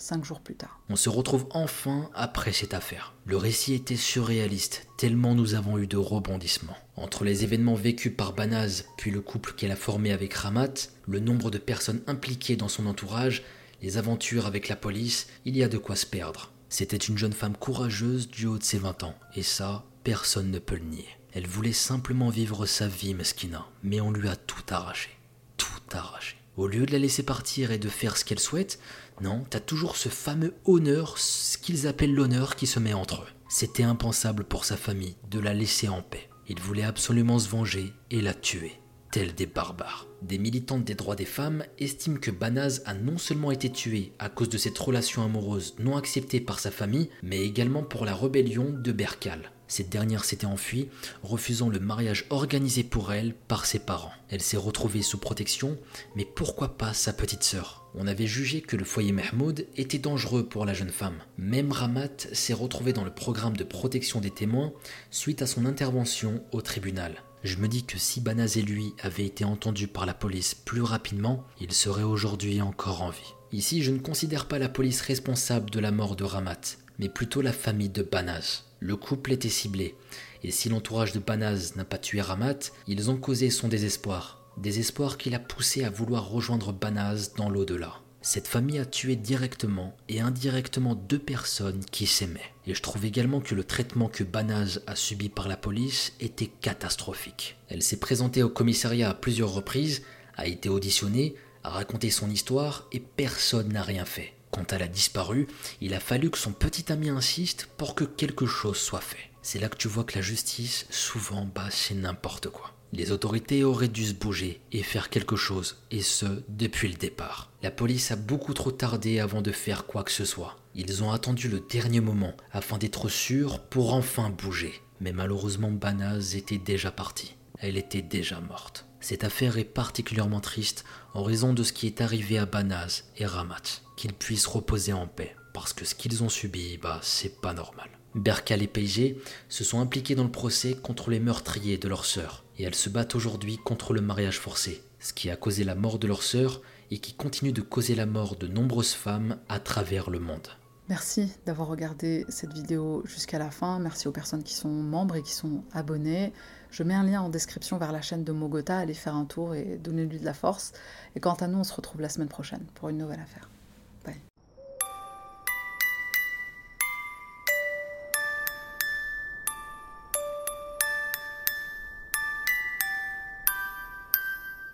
cinq 0.00 0.24
jours 0.24 0.40
plus 0.40 0.54
tard. 0.54 0.80
On 0.88 0.96
se 0.96 1.08
retrouve 1.08 1.46
enfin 1.50 2.10
après 2.14 2.52
cette 2.52 2.74
affaire. 2.74 3.14
Le 3.26 3.36
récit 3.36 3.74
était 3.74 3.96
surréaliste, 3.96 4.86
tellement 4.96 5.34
nous 5.34 5.54
avons 5.54 5.78
eu 5.78 5.86
de 5.86 5.98
rebondissements. 5.98 6.76
Entre 6.96 7.24
les 7.24 7.44
événements 7.44 7.74
vécus 7.74 8.12
par 8.16 8.32
Banaz, 8.32 8.86
puis 8.96 9.10
le 9.10 9.20
couple 9.20 9.52
qu'elle 9.52 9.70
a 9.70 9.76
formé 9.76 10.12
avec 10.12 10.32
Ramat, 10.34 10.88
le 11.06 11.20
nombre 11.20 11.50
de 11.50 11.58
personnes 11.58 12.02
impliquées 12.06 12.56
dans 12.56 12.68
son 12.68 12.86
entourage, 12.86 13.42
les 13.82 13.98
aventures 13.98 14.46
avec 14.46 14.68
la 14.68 14.76
police, 14.76 15.28
il 15.44 15.56
y 15.56 15.62
a 15.62 15.68
de 15.68 15.78
quoi 15.78 15.96
se 15.96 16.06
perdre. 16.06 16.50
C'était 16.68 16.96
une 16.96 17.18
jeune 17.18 17.32
femme 17.32 17.56
courageuse 17.56 18.28
du 18.28 18.46
haut 18.46 18.58
de 18.58 18.64
ses 18.64 18.78
20 18.78 19.02
ans, 19.02 19.14
et 19.34 19.42
ça, 19.42 19.84
personne 20.04 20.50
ne 20.50 20.58
peut 20.58 20.76
le 20.76 20.84
nier. 20.84 21.08
Elle 21.32 21.46
voulait 21.46 21.72
simplement 21.72 22.30
vivre 22.30 22.66
sa 22.66 22.88
vie, 22.88 23.14
Meskina, 23.14 23.66
mais 23.82 24.00
on 24.00 24.10
lui 24.10 24.28
a 24.28 24.36
tout 24.36 24.62
arraché. 24.70 25.10
Tout 25.56 25.80
arraché. 25.92 26.39
Au 26.56 26.66
lieu 26.66 26.84
de 26.84 26.92
la 26.92 26.98
laisser 26.98 27.22
partir 27.22 27.70
et 27.70 27.78
de 27.78 27.88
faire 27.88 28.16
ce 28.16 28.24
qu'elle 28.24 28.40
souhaite, 28.40 28.80
non, 29.20 29.44
t'as 29.48 29.60
toujours 29.60 29.96
ce 29.96 30.08
fameux 30.08 30.54
honneur, 30.64 31.16
ce 31.18 31.56
qu'ils 31.58 31.86
appellent 31.86 32.14
l'honneur 32.14 32.56
qui 32.56 32.66
se 32.66 32.78
met 32.78 32.92
entre 32.92 33.22
eux. 33.22 33.28
C'était 33.48 33.82
impensable 33.82 34.44
pour 34.44 34.64
sa 34.64 34.76
famille 34.76 35.16
de 35.30 35.40
la 35.40 35.54
laisser 35.54 35.88
en 35.88 36.02
paix. 36.02 36.28
Il 36.48 36.60
voulait 36.60 36.82
absolument 36.82 37.38
se 37.38 37.48
venger 37.48 37.92
et 38.10 38.20
la 38.20 38.34
tuer, 38.34 38.72
tels 39.12 39.34
des 39.34 39.46
barbares. 39.46 40.06
Des 40.22 40.38
militantes 40.38 40.84
des 40.84 40.94
droits 40.94 41.16
des 41.16 41.24
femmes 41.24 41.64
estiment 41.78 42.18
que 42.18 42.30
Banaz 42.30 42.82
a 42.84 42.94
non 42.94 43.18
seulement 43.18 43.52
été 43.52 43.70
tué 43.70 44.12
à 44.18 44.28
cause 44.28 44.48
de 44.48 44.58
cette 44.58 44.78
relation 44.78 45.24
amoureuse 45.24 45.76
non 45.78 45.96
acceptée 45.96 46.40
par 46.40 46.58
sa 46.58 46.70
famille, 46.70 47.10
mais 47.22 47.40
également 47.40 47.82
pour 47.82 48.04
la 48.04 48.14
rébellion 48.14 48.70
de 48.70 48.92
Berkal. 48.92 49.50
Cette 49.70 49.88
dernière 49.88 50.24
s'était 50.24 50.46
enfuie, 50.46 50.88
refusant 51.22 51.68
le 51.68 51.78
mariage 51.78 52.26
organisé 52.30 52.82
pour 52.82 53.12
elle 53.12 53.34
par 53.46 53.66
ses 53.66 53.78
parents. 53.78 54.10
Elle 54.28 54.42
s'est 54.42 54.56
retrouvée 54.56 55.00
sous 55.00 55.16
protection, 55.16 55.78
mais 56.16 56.24
pourquoi 56.24 56.76
pas 56.76 56.92
sa 56.92 57.12
petite 57.12 57.44
sœur? 57.44 57.88
On 57.94 58.08
avait 58.08 58.26
jugé 58.26 58.62
que 58.62 58.76
le 58.76 58.84
foyer 58.84 59.12
Mahmoud 59.12 59.68
était 59.76 60.00
dangereux 60.00 60.44
pour 60.44 60.66
la 60.66 60.74
jeune 60.74 60.90
femme. 60.90 61.20
Même 61.38 61.70
Ramat 61.70 62.26
s'est 62.32 62.52
retrouvé 62.52 62.92
dans 62.92 63.04
le 63.04 63.14
programme 63.14 63.56
de 63.56 63.62
protection 63.62 64.20
des 64.20 64.32
témoins 64.32 64.72
suite 65.12 65.40
à 65.40 65.46
son 65.46 65.64
intervention 65.64 66.42
au 66.50 66.62
tribunal. 66.62 67.22
Je 67.44 67.58
me 67.58 67.68
dis 67.68 67.84
que 67.84 67.96
si 67.96 68.20
Banaz 68.20 68.58
et 68.58 68.62
lui 68.62 68.92
avaient 69.00 69.24
été 69.24 69.44
entendus 69.44 69.86
par 69.86 70.04
la 70.04 70.14
police 70.14 70.56
plus 70.56 70.82
rapidement, 70.82 71.44
ils 71.60 71.72
seraient 71.72 72.02
aujourd'hui 72.02 72.60
encore 72.60 73.02
en 73.02 73.10
vie. 73.10 73.34
Ici, 73.52 73.84
je 73.84 73.92
ne 73.92 74.00
considère 74.00 74.48
pas 74.48 74.58
la 74.58 74.68
police 74.68 75.00
responsable 75.00 75.70
de 75.70 75.78
la 75.78 75.92
mort 75.92 76.16
de 76.16 76.24
Ramat, 76.24 76.76
mais 76.98 77.08
plutôt 77.08 77.40
la 77.40 77.52
famille 77.52 77.88
de 77.88 78.02
Banaz. 78.02 78.64
Le 78.80 78.96
couple 78.96 79.32
était 79.32 79.50
ciblé, 79.50 79.94
et 80.42 80.50
si 80.50 80.70
l'entourage 80.70 81.12
de 81.12 81.18
Banaz 81.18 81.74
n'a 81.76 81.84
pas 81.84 81.98
tué 81.98 82.22
Ramat, 82.22 82.72
ils 82.86 83.10
ont 83.10 83.18
causé 83.18 83.50
son 83.50 83.68
désespoir. 83.68 84.42
Désespoir 84.56 85.18
qui 85.18 85.28
l'a 85.28 85.38
poussé 85.38 85.84
à 85.84 85.90
vouloir 85.90 86.28
rejoindre 86.28 86.72
Banaz 86.72 87.34
dans 87.36 87.50
l'au-delà. 87.50 88.00
Cette 88.22 88.48
famille 88.48 88.78
a 88.78 88.86
tué 88.86 89.16
directement 89.16 89.96
et 90.08 90.20
indirectement 90.20 90.94
deux 90.94 91.18
personnes 91.18 91.84
qui 91.90 92.06
s'aimaient. 92.06 92.52
Et 92.66 92.74
je 92.74 92.82
trouve 92.82 93.04
également 93.04 93.40
que 93.40 93.54
le 93.54 93.64
traitement 93.64 94.08
que 94.08 94.24
Banaz 94.24 94.80
a 94.86 94.96
subi 94.96 95.28
par 95.28 95.48
la 95.48 95.56
police 95.56 96.12
était 96.20 96.50
catastrophique. 96.60 97.56
Elle 97.68 97.82
s'est 97.82 97.98
présentée 97.98 98.42
au 98.42 98.48
commissariat 98.48 99.10
à 99.10 99.14
plusieurs 99.14 99.52
reprises, 99.52 100.02
a 100.36 100.46
été 100.46 100.70
auditionnée, 100.70 101.34
a 101.64 101.70
raconté 101.70 102.10
son 102.10 102.30
histoire 102.30 102.86
et 102.92 103.00
personne 103.00 103.72
n'a 103.72 103.82
rien 103.82 104.04
fait. 104.06 104.34
Quand 104.50 104.72
elle 104.72 104.82
a 104.82 104.88
disparu, 104.88 105.46
il 105.80 105.94
a 105.94 106.00
fallu 106.00 106.30
que 106.30 106.38
son 106.38 106.52
petit 106.52 106.92
ami 106.92 107.08
insiste 107.08 107.68
pour 107.76 107.94
que 107.94 108.04
quelque 108.04 108.46
chose 108.46 108.76
soit 108.76 109.00
fait. 109.00 109.30
C'est 109.42 109.58
là 109.58 109.68
que 109.68 109.76
tu 109.76 109.88
vois 109.88 110.04
que 110.04 110.16
la 110.16 110.22
justice, 110.22 110.86
souvent, 110.90 111.48
bah, 111.54 111.68
c'est 111.70 111.94
n'importe 111.94 112.48
quoi. 112.50 112.74
Les 112.92 113.12
autorités 113.12 113.62
auraient 113.62 113.88
dû 113.88 114.04
se 114.04 114.14
bouger 114.14 114.60
et 114.72 114.82
faire 114.82 115.10
quelque 115.10 115.36
chose, 115.36 115.76
et 115.92 116.02
ce, 116.02 116.42
depuis 116.48 116.88
le 116.88 116.96
départ. 116.96 117.52
La 117.62 117.70
police 117.70 118.10
a 118.10 118.16
beaucoup 118.16 118.52
trop 118.52 118.72
tardé 118.72 119.20
avant 119.20 119.42
de 119.42 119.52
faire 119.52 119.86
quoi 119.86 120.02
que 120.02 120.10
ce 120.10 120.24
soit. 120.24 120.56
Ils 120.74 121.04
ont 121.04 121.12
attendu 121.12 121.48
le 121.48 121.60
dernier 121.60 122.00
moment 122.00 122.36
afin 122.52 122.78
d'être 122.78 123.08
sûrs 123.08 123.60
pour 123.60 123.94
enfin 123.94 124.30
bouger. 124.30 124.82
Mais 125.00 125.12
malheureusement, 125.12 125.70
Banaz 125.70 126.34
était 126.36 126.58
déjà 126.58 126.90
partie. 126.90 127.36
Elle 127.58 127.76
était 127.76 128.02
déjà 128.02 128.40
morte. 128.40 128.86
Cette 129.00 129.24
affaire 129.24 129.58
est 129.58 129.64
particulièrement 129.64 130.40
triste 130.40 130.84
en 131.14 131.22
raison 131.22 131.52
de 131.52 131.62
ce 131.62 131.72
qui 131.72 131.86
est 131.86 132.00
arrivé 132.00 132.38
à 132.38 132.46
Banaz 132.46 133.04
et 133.16 133.26
Ramat. 133.26 133.82
Qu'ils 133.96 134.12
puissent 134.12 134.46
reposer 134.46 134.92
en 134.92 135.06
paix, 135.06 135.34
parce 135.54 135.72
que 135.72 135.84
ce 135.84 135.94
qu'ils 135.94 136.22
ont 136.22 136.28
subi, 136.28 136.78
bah, 136.78 137.00
c'est 137.02 137.40
pas 137.40 137.54
normal. 137.54 137.88
Berkal 138.14 138.62
et 138.62 138.66
PG 138.66 139.18
se 139.48 139.64
sont 139.64 139.80
impliqués 139.80 140.14
dans 140.14 140.24
le 140.24 140.30
procès 140.30 140.74
contre 140.74 141.10
les 141.10 141.20
meurtriers 141.20 141.78
de 141.78 141.88
leur 141.88 142.04
sœur, 142.04 142.44
et 142.58 142.64
elles 142.64 142.74
se 142.74 142.90
battent 142.90 143.14
aujourd'hui 143.14 143.56
contre 143.56 143.92
le 143.94 144.00
mariage 144.00 144.38
forcé, 144.38 144.82
ce 144.98 145.12
qui 145.12 145.30
a 145.30 145.36
causé 145.36 145.64
la 145.64 145.74
mort 145.74 145.98
de 145.98 146.06
leur 146.06 146.22
sœur 146.22 146.60
et 146.90 146.98
qui 146.98 147.14
continue 147.14 147.52
de 147.52 147.62
causer 147.62 147.94
la 147.94 148.06
mort 148.06 148.36
de 148.36 148.48
nombreuses 148.48 148.94
femmes 148.94 149.38
à 149.48 149.60
travers 149.60 150.10
le 150.10 150.18
monde. 150.18 150.48
Merci 150.88 151.32
d'avoir 151.46 151.68
regardé 151.68 152.26
cette 152.28 152.52
vidéo 152.52 153.02
jusqu'à 153.06 153.38
la 153.38 153.52
fin. 153.52 153.78
Merci 153.78 154.08
aux 154.08 154.12
personnes 154.12 154.42
qui 154.42 154.54
sont 154.54 154.68
membres 154.68 155.14
et 155.14 155.22
qui 155.22 155.32
sont 155.32 155.62
abonnées. 155.72 156.32
Je 156.70 156.82
mets 156.82 156.94
un 156.94 157.02
lien 157.02 157.20
en 157.20 157.28
description 157.28 157.78
vers 157.78 157.92
la 157.92 158.00
chaîne 158.00 158.24
de 158.24 158.32
Mogota. 158.32 158.78
Allez 158.78 158.94
faire 158.94 159.16
un 159.16 159.24
tour 159.24 159.54
et 159.54 159.78
donnez-lui 159.82 160.20
de 160.20 160.24
la 160.24 160.34
force. 160.34 160.72
Et 161.16 161.20
quant 161.20 161.34
à 161.34 161.48
nous, 161.48 161.58
on 161.58 161.64
se 161.64 161.74
retrouve 161.74 162.00
la 162.00 162.08
semaine 162.08 162.28
prochaine 162.28 162.64
pour 162.74 162.88
une 162.88 162.98
nouvelle 162.98 163.20
affaire. 163.20 163.49